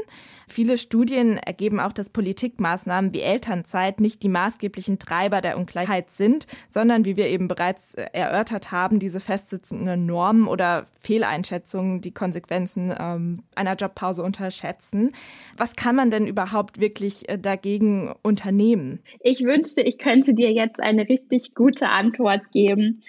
Viele 0.47 0.79
Studien 0.79 1.37
ergeben 1.37 1.79
auch, 1.79 1.93
dass 1.93 2.09
Politikmaßnahmen 2.09 3.13
wie 3.13 3.21
Elternzeit 3.21 4.01
nicht 4.01 4.23
die 4.23 4.31
maßgeblichen 4.31 4.99
Treiber 4.99 5.41
der 5.41 5.59
Ungleichheit 5.59 6.11
sind, 6.11 6.47
sondern, 6.71 7.05
wie 7.05 7.17
wir 7.17 7.29
eben 7.29 7.49
bereits 7.49 7.95
erörtert 7.95 8.73
haben, 8.73 8.99
diese 8.99 9.21
festsitzenden 9.21 10.07
Normen 10.07 10.47
oder 10.47 10.87
Fehleinschätzungen 11.01 12.01
die 12.01 12.13
Konsequenzen 12.13 12.95
ähm, 12.99 13.43
einer 13.55 13.75
Jobpause 13.75 14.23
unterschätzen. 14.23 15.13
Was 15.57 15.77
kann 15.77 15.97
man 15.97 16.11
denn 16.11 16.27
überhaupt 16.27 16.81
wirklich 16.81 17.29
äh, 17.29 17.39
dagegen 17.39 18.15
unternehmen? 18.23 19.01
Ich 19.21 19.45
wünschte, 19.45 19.83
ich 19.89 19.97
könnte 19.97 20.35
dir 20.35 20.53
jetzt 20.53 20.81
eine 20.81 21.09
richtig 21.09 21.55
gute 21.55 21.89
Antwort 21.89 22.53
geben. 22.53 23.03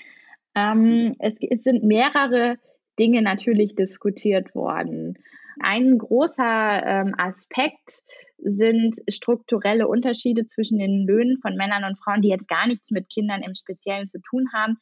Ähm, 0.55 1.13
es, 1.19 1.35
es 1.41 1.63
sind 1.63 1.83
mehrere 1.83 2.57
Dinge 2.97 3.21
natürlich 3.21 3.75
diskutiert 3.75 4.55
worden. 4.55 5.17
Ein 5.59 5.97
großer 5.97 6.83
ähm, 6.85 7.15
Aspekt 7.17 7.99
sind 8.37 8.95
strukturelle 9.09 9.89
Unterschiede 9.89 10.45
zwischen 10.45 10.79
den 10.79 11.05
Löhnen 11.05 11.39
von 11.41 11.55
Männern 11.55 11.83
und 11.83 11.99
Frauen, 11.99 12.21
die 12.21 12.29
jetzt 12.29 12.47
gar 12.47 12.65
nichts 12.65 12.89
mit 12.91 13.09
Kindern 13.09 13.41
im 13.41 13.55
Speziellen 13.55 14.07
zu 14.07 14.21
tun 14.21 14.47
haben, 14.53 14.77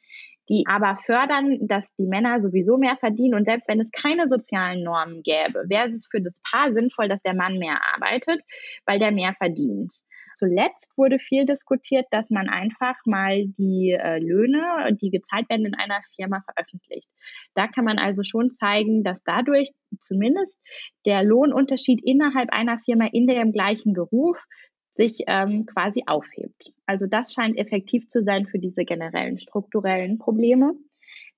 die 0.50 0.66
aber 0.68 0.98
fördern, 1.04 1.68
dass 1.68 1.92
die 1.96 2.06
Männer 2.06 2.42
sowieso 2.42 2.78
mehr 2.78 2.98
verdienen. 2.98 3.34
Und 3.34 3.46
selbst 3.46 3.68
wenn 3.68 3.82
es 3.82 3.90
keine 3.92 4.28
sozialen 4.28 4.84
Normen 4.84 5.24
gäbe, 5.24 5.64
wäre 5.68 5.88
es 5.88 6.08
für 6.10 6.22
das 6.22 6.40
Paar 6.44 6.72
sinnvoll, 6.72 7.08
dass 7.08 7.24
der 7.24 7.34
Mann 7.34 7.58
mehr 7.58 7.80
arbeitet, 7.96 8.42
weil 8.86 9.00
der 9.00 9.12
mehr 9.12 9.34
verdient. 9.34 9.92
Zuletzt 10.38 10.96
wurde 10.96 11.18
viel 11.18 11.46
diskutiert, 11.48 12.06
dass 12.12 12.30
man 12.30 12.48
einfach 12.48 12.96
mal 13.06 13.48
die 13.48 13.90
äh, 13.90 14.20
Löhne, 14.20 14.96
die 15.02 15.10
gezahlt 15.10 15.50
werden 15.50 15.66
in 15.66 15.74
einer 15.74 16.00
Firma, 16.16 16.42
veröffentlicht. 16.42 17.10
Da 17.56 17.68
kann 17.68 17.86
man 17.86 17.98
also 17.98 18.22
schon 18.24 18.52
zeigen, 18.52 19.04
dass 19.04 19.24
dadurch 19.24 19.72
zumindest 19.98 20.62
der 21.08 21.24
Lohnunterschied 21.24 22.02
innerhalb 22.04 22.52
einer 22.52 22.78
Firma 22.78 23.08
in 23.12 23.26
dem 23.26 23.52
gleichen 23.52 23.94
Beruf 23.94 24.46
sich 24.92 25.24
ähm, 25.26 25.66
quasi 25.66 26.04
aufhebt. 26.06 26.72
Also 26.86 27.08
das 27.08 27.34
scheint 27.34 27.58
effektiv 27.58 28.06
zu 28.06 28.22
sein 28.22 28.46
für 28.46 28.60
diese 28.60 28.86
generellen 28.86 29.40
strukturellen 29.40 30.20
Probleme. 30.20 30.76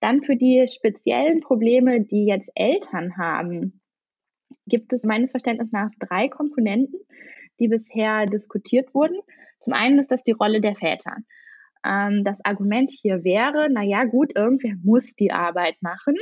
Dann 0.01 0.23
für 0.23 0.35
die 0.35 0.65
speziellen 0.67 1.39
Probleme, 1.39 2.01
die 2.01 2.25
jetzt 2.25 2.51
Eltern 2.53 3.15
haben, 3.15 3.79
gibt 4.65 4.91
es 4.91 5.03
meines 5.03 5.31
Verständnisses 5.31 5.71
nach 5.71 5.89
drei 5.99 6.27
Komponenten 6.27 6.99
die 7.59 7.67
bisher 7.67 8.25
diskutiert 8.25 8.93
wurden. 8.93 9.19
Zum 9.59 9.73
einen 9.73 9.99
ist 9.99 10.11
das 10.11 10.23
die 10.23 10.31
Rolle 10.31 10.61
der 10.61 10.75
Väter. 10.75 11.17
Ähm, 11.85 12.23
das 12.23 12.43
Argument 12.43 12.91
hier 12.91 13.23
wäre, 13.23 13.67
na 13.71 13.83
ja, 13.83 14.05
gut, 14.05 14.35
irgendwer 14.35 14.75
muss 14.83 15.15
die 15.15 15.31
Arbeit 15.31 15.75
machen. 15.81 16.15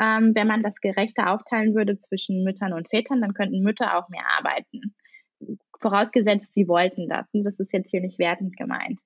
Ähm, 0.00 0.32
wenn 0.34 0.46
man 0.46 0.62
das 0.62 0.80
gerechter 0.80 1.30
aufteilen 1.32 1.74
würde 1.74 1.98
zwischen 1.98 2.44
Müttern 2.44 2.72
und 2.72 2.88
Vätern, 2.88 3.20
dann 3.20 3.34
könnten 3.34 3.62
Mütter 3.62 3.96
auch 3.96 4.08
mehr 4.08 4.24
arbeiten. 4.38 4.94
Vorausgesetzt, 5.80 6.54
sie 6.54 6.68
wollten 6.68 7.08
das. 7.08 7.26
Und 7.32 7.44
das 7.44 7.58
ist 7.58 7.72
jetzt 7.72 7.90
hier 7.90 8.00
nicht 8.00 8.18
wertend 8.18 8.56
gemeint. 8.56 9.00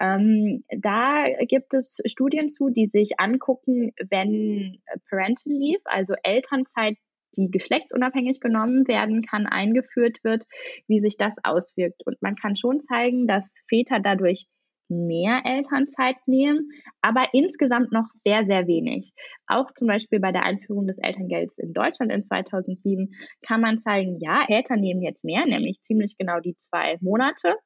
Ähm, 0.00 0.64
da 0.68 1.24
gibt 1.46 1.74
es 1.74 2.00
Studien 2.06 2.48
zu, 2.48 2.70
die 2.70 2.86
sich 2.86 3.18
angucken, 3.18 3.92
wenn 4.10 4.78
Parental 5.08 5.52
Leave, 5.52 5.82
also 5.84 6.14
Elternzeit 6.22 6.96
die 7.36 7.50
geschlechtsunabhängig 7.50 8.40
genommen 8.40 8.86
werden 8.88 9.22
kann, 9.22 9.46
eingeführt 9.46 10.18
wird, 10.22 10.44
wie 10.88 11.00
sich 11.00 11.16
das 11.16 11.34
auswirkt. 11.42 12.02
Und 12.06 12.20
man 12.22 12.36
kann 12.36 12.56
schon 12.56 12.80
zeigen, 12.80 13.26
dass 13.26 13.54
Väter 13.68 14.00
dadurch 14.00 14.46
mehr 14.88 15.42
Elternzeit 15.44 16.16
nehmen, 16.26 16.70
aber 17.00 17.24
insgesamt 17.32 17.92
noch 17.92 18.06
sehr, 18.24 18.44
sehr 18.44 18.66
wenig. 18.66 19.12
Auch 19.46 19.72
zum 19.74 19.88
Beispiel 19.88 20.20
bei 20.20 20.32
der 20.32 20.44
Einführung 20.44 20.86
des 20.86 20.98
Elterngelds 20.98 21.58
in 21.58 21.72
Deutschland 21.72 22.12
in 22.12 22.22
2007 22.22 23.12
kann 23.46 23.60
man 23.60 23.80
zeigen, 23.80 24.18
ja, 24.20 24.44
Väter 24.46 24.76
nehmen 24.76 25.02
jetzt 25.02 25.24
mehr, 25.24 25.44
nämlich 25.46 25.82
ziemlich 25.82 26.16
genau 26.18 26.40
die 26.40 26.56
zwei 26.56 26.98
Monate, 27.00 27.56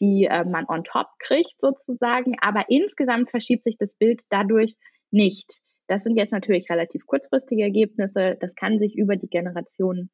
die 0.00 0.24
äh, 0.24 0.44
man 0.44 0.66
on 0.68 0.84
top 0.84 1.06
kriegt 1.18 1.60
sozusagen, 1.60 2.36
aber 2.40 2.64
insgesamt 2.68 3.30
verschiebt 3.30 3.62
sich 3.62 3.76
das 3.78 3.96
Bild 3.96 4.22
dadurch 4.30 4.74
nicht. 5.10 5.60
Das 5.90 6.04
sind 6.04 6.16
jetzt 6.16 6.30
natürlich 6.30 6.70
relativ 6.70 7.04
kurzfristige 7.04 7.64
Ergebnisse. 7.64 8.36
Das 8.40 8.54
kann 8.54 8.78
sich 8.78 8.96
über 8.96 9.16
die 9.16 9.26
Generationen 9.26 10.08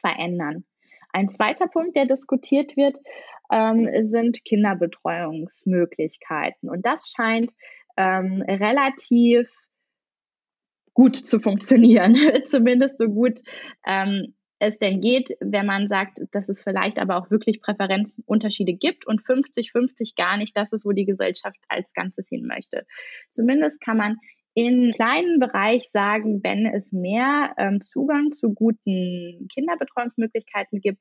verändern. 0.00 0.64
Ein 1.12 1.28
zweiter 1.28 1.68
Punkt, 1.68 1.94
der 1.94 2.06
diskutiert 2.06 2.76
wird, 2.76 2.98
ähm, 3.52 3.88
sind 4.08 4.44
Kinderbetreuungsmöglichkeiten. 4.44 6.68
Und 6.68 6.84
das 6.84 7.12
scheint 7.14 7.52
ähm, 7.96 8.42
relativ 8.42 9.48
gut 10.92 11.14
zu 11.14 11.38
funktionieren, 11.38 12.16
zumindest 12.46 12.98
so 12.98 13.06
gut 13.06 13.38
ähm, 13.86 14.34
es 14.58 14.78
denn 14.78 15.00
geht, 15.00 15.30
wenn 15.40 15.66
man 15.66 15.86
sagt, 15.86 16.18
dass 16.32 16.48
es 16.48 16.62
vielleicht 16.62 16.98
aber 16.98 17.16
auch 17.16 17.30
wirklich 17.30 17.62
Präferenzunterschiede 17.62 18.74
gibt 18.74 19.06
und 19.06 19.22
50-50 19.22 20.16
gar 20.16 20.36
nicht 20.36 20.56
das 20.56 20.72
ist, 20.72 20.84
wo 20.84 20.90
die 20.90 21.06
Gesellschaft 21.06 21.60
als 21.68 21.92
Ganzes 21.94 22.28
hin 22.28 22.44
möchte. 22.44 22.84
Zumindest 23.30 23.80
kann 23.80 23.96
man 23.96 24.16
in 24.54 24.90
kleinen 24.92 25.38
Bereich 25.38 25.88
sagen, 25.90 26.40
wenn 26.42 26.66
es 26.66 26.92
mehr 26.92 27.54
ähm, 27.56 27.80
Zugang 27.80 28.32
zu 28.32 28.52
guten 28.52 29.48
Kinderbetreuungsmöglichkeiten 29.52 30.80
gibt, 30.80 31.00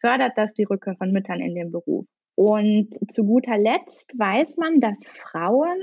fördert 0.00 0.32
das 0.36 0.54
die 0.54 0.64
Rückkehr 0.64 0.96
von 0.96 1.12
Müttern 1.12 1.40
in 1.40 1.54
den 1.54 1.70
Beruf. 1.70 2.06
Und 2.34 2.88
zu 3.10 3.24
guter 3.24 3.58
Letzt 3.58 4.10
weiß 4.16 4.56
man, 4.56 4.80
dass 4.80 5.08
Frauen, 5.08 5.78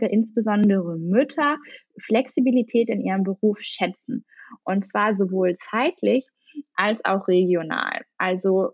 insbesondere 0.00 0.98
Mütter, 0.98 1.56
Flexibilität 2.00 2.88
in 2.88 3.00
ihrem 3.00 3.22
Beruf 3.22 3.60
schätzen. 3.60 4.24
Und 4.64 4.84
zwar 4.84 5.16
sowohl 5.16 5.54
zeitlich 5.54 6.26
als 6.74 7.04
auch 7.04 7.28
regional. 7.28 8.02
Also 8.18 8.72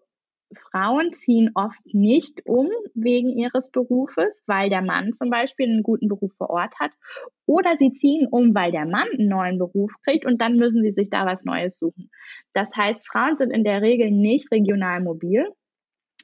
Frauen 0.54 1.12
ziehen 1.12 1.50
oft 1.54 1.80
nicht 1.87 2.42
um 2.46 2.68
wegen 2.94 3.28
ihres 3.28 3.70
Berufes, 3.70 4.42
weil 4.46 4.70
der 4.70 4.82
Mann 4.82 5.12
zum 5.12 5.30
Beispiel 5.30 5.66
einen 5.66 5.82
guten 5.82 6.09
Beruf 6.09 6.32
vor 6.35 6.50
Ort 6.50 6.78
hat. 6.78 6.92
Oder 7.46 7.76
sie 7.76 7.92
ziehen 7.92 8.26
um, 8.30 8.54
weil 8.54 8.72
der 8.72 8.87
Mann 8.87 9.09
einen 9.12 9.28
neuen 9.28 9.59
Beruf 9.59 9.92
kriegt 10.04 10.24
und 10.24 10.40
dann 10.40 10.56
müssen 10.56 10.82
sie 10.82 10.92
sich 10.92 11.11
da 11.11 11.26
was 11.26 11.44
Neues 11.44 11.78
suchen. 11.78 12.11
Das 12.52 12.74
heißt, 12.76 13.06
Frauen 13.06 13.37
sind 13.37 13.50
in 13.50 13.64
der 13.64 13.82
Regel 13.82 14.11
nicht 14.11 14.50
regional 14.52 15.00
mobil. 15.02 15.46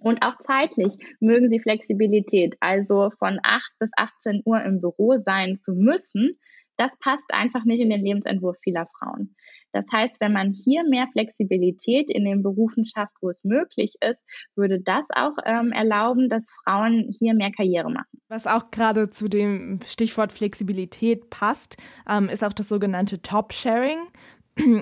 Und 0.00 0.24
auch 0.24 0.36
zeitlich 0.38 0.94
mögen 1.20 1.48
sie 1.48 1.60
Flexibilität, 1.60 2.56
also 2.60 3.10
von 3.18 3.38
8 3.42 3.70
bis 3.78 3.90
18 3.96 4.42
Uhr 4.44 4.60
im 4.62 4.80
Büro 4.80 5.16
sein 5.18 5.56
zu 5.56 5.74
müssen, 5.74 6.32
das 6.76 6.98
passt 6.98 7.32
einfach 7.32 7.64
nicht 7.64 7.80
in 7.80 7.90
den 7.90 8.04
Lebensentwurf 8.04 8.56
vieler 8.62 8.86
Frauen. 8.86 9.34
Das 9.72 9.86
heißt, 9.90 10.20
wenn 10.20 10.32
man 10.32 10.52
hier 10.52 10.84
mehr 10.84 11.06
Flexibilität 11.12 12.10
in 12.10 12.24
den 12.24 12.42
Berufen 12.42 12.84
schafft, 12.84 13.14
wo 13.20 13.30
es 13.30 13.42
möglich 13.42 13.94
ist, 14.00 14.26
würde 14.54 14.80
das 14.80 15.08
auch 15.14 15.36
ähm, 15.44 15.72
erlauben, 15.72 16.28
dass 16.28 16.50
Frauen 16.64 17.14
hier 17.18 17.34
mehr 17.34 17.52
Karriere 17.52 17.90
machen. 17.90 18.20
Was 18.28 18.46
auch 18.46 18.70
gerade 18.70 19.10
zu 19.10 19.28
dem 19.28 19.80
Stichwort 19.86 20.32
Flexibilität 20.32 21.30
passt, 21.30 21.76
ähm, 22.08 22.28
ist 22.28 22.44
auch 22.44 22.52
das 22.52 22.68
sogenannte 22.68 23.22
Top-Sharing. 23.22 23.98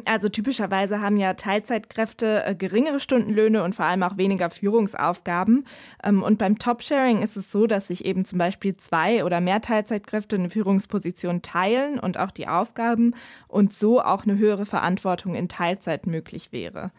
Also 0.05 0.29
typischerweise 0.29 1.01
haben 1.01 1.17
ja 1.17 1.35
Teilzeitkräfte 1.35 2.45
äh, 2.45 2.55
geringere 2.55 2.99
Stundenlöhne 2.99 3.63
und 3.63 3.75
vor 3.75 3.85
allem 3.85 4.03
auch 4.03 4.17
weniger 4.17 4.51
Führungsaufgaben. 4.51 5.65
Ähm, 6.03 6.23
und 6.23 6.39
beim 6.39 6.59
Top-Sharing 6.59 7.23
ist 7.23 7.37
es 7.37 7.53
so, 7.53 7.67
dass 7.67 7.89
sich 7.89 8.05
eben 8.05 8.25
zum 8.25 8.39
Beispiel 8.39 8.77
zwei 8.77 9.25
oder 9.25 9.41
mehr 9.41 9.61
Teilzeitkräfte 9.61 10.37
eine 10.37 10.51
Führungsposition 10.51 11.43
teilen 11.43 12.01
und 12.01 12.19
auch 12.19 12.33
die 12.33 12.49
Aufgaben 12.49 13.15
und 13.47 13.73
so 13.73 14.03
auch 14.03 14.25
eine 14.25 14.39
höhere 14.39 14.67
Verantwortung 14.67 15.35
in 15.35 15.49
Teilzeit 15.49 16.07
möglich 16.07 16.51
wäre. 16.51 16.91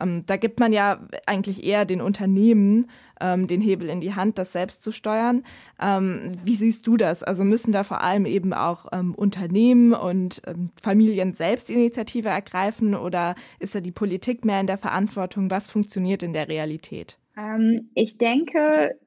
Ähm, 0.00 0.24
da 0.26 0.36
gibt 0.36 0.60
man 0.60 0.72
ja 0.72 1.00
eigentlich 1.26 1.64
eher 1.64 1.84
den 1.84 2.00
Unternehmen 2.00 2.88
ähm, 3.20 3.46
den 3.46 3.60
Hebel 3.60 3.88
in 3.88 4.00
die 4.00 4.14
Hand, 4.14 4.38
das 4.38 4.52
selbst 4.52 4.82
zu 4.82 4.92
steuern. 4.92 5.44
Ähm, 5.80 6.32
wie 6.44 6.54
siehst 6.54 6.86
du 6.86 6.96
das? 6.96 7.22
Also 7.22 7.44
müssen 7.44 7.72
da 7.72 7.84
vor 7.84 8.02
allem 8.02 8.26
eben 8.26 8.52
auch 8.52 8.86
ähm, 8.92 9.14
Unternehmen 9.14 9.92
und 9.92 10.42
ähm, 10.46 10.70
Familien 10.80 11.34
selbst 11.34 11.70
Initiative 11.70 12.28
ergreifen 12.28 12.94
oder 12.94 13.34
ist 13.58 13.74
da 13.74 13.80
die 13.80 13.92
Politik 13.92 14.44
mehr 14.44 14.60
in 14.60 14.66
der 14.66 14.78
Verantwortung? 14.78 15.50
Was 15.50 15.66
funktioniert 15.66 16.22
in 16.22 16.32
der 16.32 16.48
Realität? 16.48 17.18
Ähm, 17.36 17.90
ich 17.94 18.18
denke, 18.18 18.98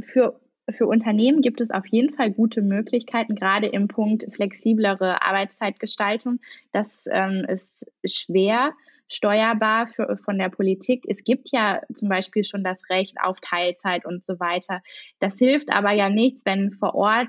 für 0.00 0.40
für 0.68 0.88
Unternehmen 0.88 1.42
gibt 1.42 1.60
es 1.60 1.70
auf 1.70 1.86
jeden 1.86 2.12
Fall 2.12 2.32
gute 2.32 2.60
Möglichkeiten, 2.60 3.36
gerade 3.36 3.68
im 3.68 3.86
Punkt 3.86 4.26
flexiblere 4.32 5.22
Arbeitszeitgestaltung. 5.22 6.40
Das 6.72 7.04
ähm, 7.08 7.46
ist 7.48 7.86
schwer 8.04 8.72
steuerbar 9.08 9.88
für, 9.88 10.18
von 10.24 10.38
der 10.38 10.48
Politik. 10.48 11.04
Es 11.08 11.24
gibt 11.24 11.48
ja 11.52 11.80
zum 11.94 12.08
Beispiel 12.08 12.44
schon 12.44 12.64
das 12.64 12.88
Recht 12.90 13.16
auf 13.22 13.38
Teilzeit 13.40 14.04
und 14.04 14.24
so 14.24 14.40
weiter. 14.40 14.82
Das 15.20 15.38
hilft 15.38 15.72
aber 15.72 15.92
ja 15.92 16.08
nichts, 16.08 16.42
wenn 16.44 16.72
vor 16.72 16.94
Ort 16.94 17.28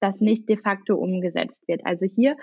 das 0.00 0.20
nicht 0.20 0.48
de 0.48 0.56
facto 0.56 0.94
umgesetzt 0.94 1.66
wird. 1.68 1.84
Also 1.84 2.06
hier 2.06 2.36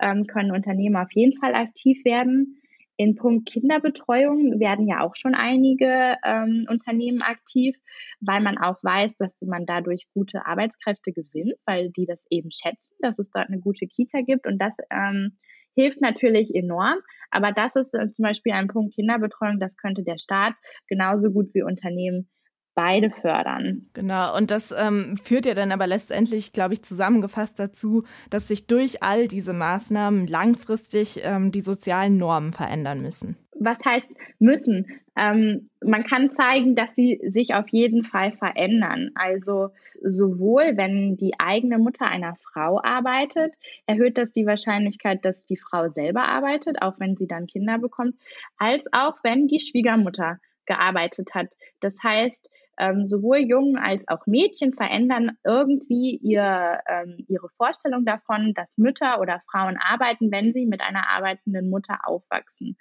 ähm, 0.00 0.26
können 0.26 0.52
Unternehmen 0.52 0.96
auf 0.96 1.12
jeden 1.12 1.38
Fall 1.38 1.54
aktiv 1.54 2.04
werden. 2.04 2.60
In 2.96 3.16
Punkt 3.16 3.48
Kinderbetreuung 3.48 4.60
werden 4.60 4.86
ja 4.86 5.00
auch 5.00 5.16
schon 5.16 5.34
einige 5.34 6.16
ähm, 6.24 6.66
Unternehmen 6.70 7.22
aktiv, 7.22 7.76
weil 8.20 8.40
man 8.40 8.56
auch 8.56 8.82
weiß, 8.82 9.16
dass 9.16 9.40
man 9.42 9.66
dadurch 9.66 10.06
gute 10.14 10.46
Arbeitskräfte 10.46 11.12
gewinnt, 11.12 11.54
weil 11.66 11.90
die 11.90 12.06
das 12.06 12.24
eben 12.30 12.50
schätzen, 12.52 12.94
dass 13.00 13.18
es 13.18 13.30
dort 13.30 13.48
eine 13.48 13.58
gute 13.58 13.86
Kita 13.86 14.20
gibt. 14.20 14.46
Und 14.46 14.58
das 14.58 14.74
ähm, 14.90 15.36
hilft 15.74 16.00
natürlich 16.00 16.54
enorm. 16.54 16.96
Aber 17.30 17.52
das 17.52 17.76
ist 17.76 17.94
äh, 17.94 18.10
zum 18.12 18.22
Beispiel 18.22 18.52
ein 18.52 18.68
Punkt 18.68 18.94
Kinderbetreuung, 18.94 19.60
das 19.60 19.76
könnte 19.76 20.04
der 20.04 20.18
Staat 20.18 20.54
genauso 20.88 21.30
gut 21.30 21.54
wie 21.54 21.62
Unternehmen 21.62 22.28
beide 22.74 23.10
fördern. 23.10 23.86
Genau, 23.94 24.36
und 24.36 24.50
das 24.50 24.72
ähm, 24.76 25.16
führt 25.16 25.46
ja 25.46 25.54
dann 25.54 25.72
aber 25.72 25.86
letztendlich, 25.86 26.52
glaube 26.52 26.74
ich, 26.74 26.82
zusammengefasst 26.82 27.58
dazu, 27.58 28.04
dass 28.30 28.48
sich 28.48 28.66
durch 28.66 29.02
all 29.02 29.28
diese 29.28 29.52
Maßnahmen 29.52 30.26
langfristig 30.26 31.20
ähm, 31.22 31.52
die 31.52 31.60
sozialen 31.60 32.16
Normen 32.16 32.52
verändern 32.52 33.00
müssen 33.00 33.36
was 33.64 33.78
heißt 33.84 34.12
müssen? 34.38 34.86
Ähm, 35.16 35.70
man 35.82 36.04
kann 36.04 36.30
zeigen, 36.30 36.74
dass 36.74 36.94
sie 36.94 37.20
sich 37.26 37.54
auf 37.54 37.68
jeden 37.68 38.04
Fall 38.04 38.32
verändern. 38.32 39.10
Also 39.14 39.70
sowohl 40.02 40.76
wenn 40.76 41.16
die 41.16 41.32
eigene 41.38 41.78
Mutter 41.78 42.06
einer 42.06 42.34
Frau 42.34 42.80
arbeitet, 42.82 43.54
erhöht 43.86 44.18
das 44.18 44.32
die 44.32 44.46
Wahrscheinlichkeit, 44.46 45.24
dass 45.24 45.44
die 45.44 45.56
Frau 45.56 45.88
selber 45.88 46.28
arbeitet, 46.28 46.82
auch 46.82 46.98
wenn 46.98 47.16
sie 47.16 47.26
dann 47.26 47.46
Kinder 47.46 47.78
bekommt, 47.78 48.16
als 48.58 48.86
auch 48.92 49.16
wenn 49.22 49.46
die 49.46 49.60
Schwiegermutter 49.60 50.38
gearbeitet 50.66 51.34
hat. 51.34 51.48
Das 51.80 51.96
heißt, 52.02 52.48
ähm, 52.78 53.06
sowohl 53.06 53.38
Jungen 53.38 53.76
als 53.76 54.08
auch 54.08 54.26
Mädchen 54.26 54.72
verändern 54.72 55.32
irgendwie 55.44 56.16
ihr, 56.16 56.80
ähm, 56.88 57.24
ihre 57.28 57.48
Vorstellung 57.48 58.04
davon, 58.04 58.52
dass 58.54 58.78
Mütter 58.78 59.20
oder 59.20 59.40
Frauen 59.50 59.78
arbeiten, 59.78 60.32
wenn 60.32 60.52
sie 60.52 60.66
mit 60.66 60.80
einer 60.80 61.08
arbeitenden 61.08 61.70
Mutter 61.70 61.98
aufwachsen. 62.04 62.76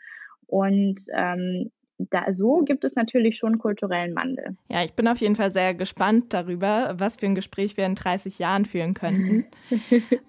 Und 0.47 1.01
ähm, 1.15 1.71
da, 1.97 2.33
so 2.33 2.61
gibt 2.61 2.83
es 2.83 2.95
natürlich 2.95 3.37
schon 3.37 3.59
kulturellen 3.59 4.15
Wandel. 4.15 4.57
Ja, 4.67 4.83
ich 4.83 4.93
bin 4.93 5.07
auf 5.07 5.19
jeden 5.19 5.35
Fall 5.35 5.53
sehr 5.53 5.73
gespannt 5.73 6.33
darüber, 6.33 6.95
was 6.97 7.17
für 7.17 7.27
ein 7.27 7.35
Gespräch 7.35 7.77
wir 7.77 7.85
in 7.85 7.95
30 7.95 8.39
Jahren 8.39 8.65
führen 8.65 8.93
könnten. 8.93 9.45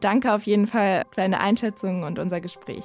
Danke 0.00 0.32
auf 0.32 0.44
jeden 0.44 0.66
Fall 0.66 1.04
für 1.10 1.16
deine 1.22 1.40
Einschätzung 1.40 2.02
und 2.02 2.18
unser 2.18 2.40
Gespräch. 2.40 2.84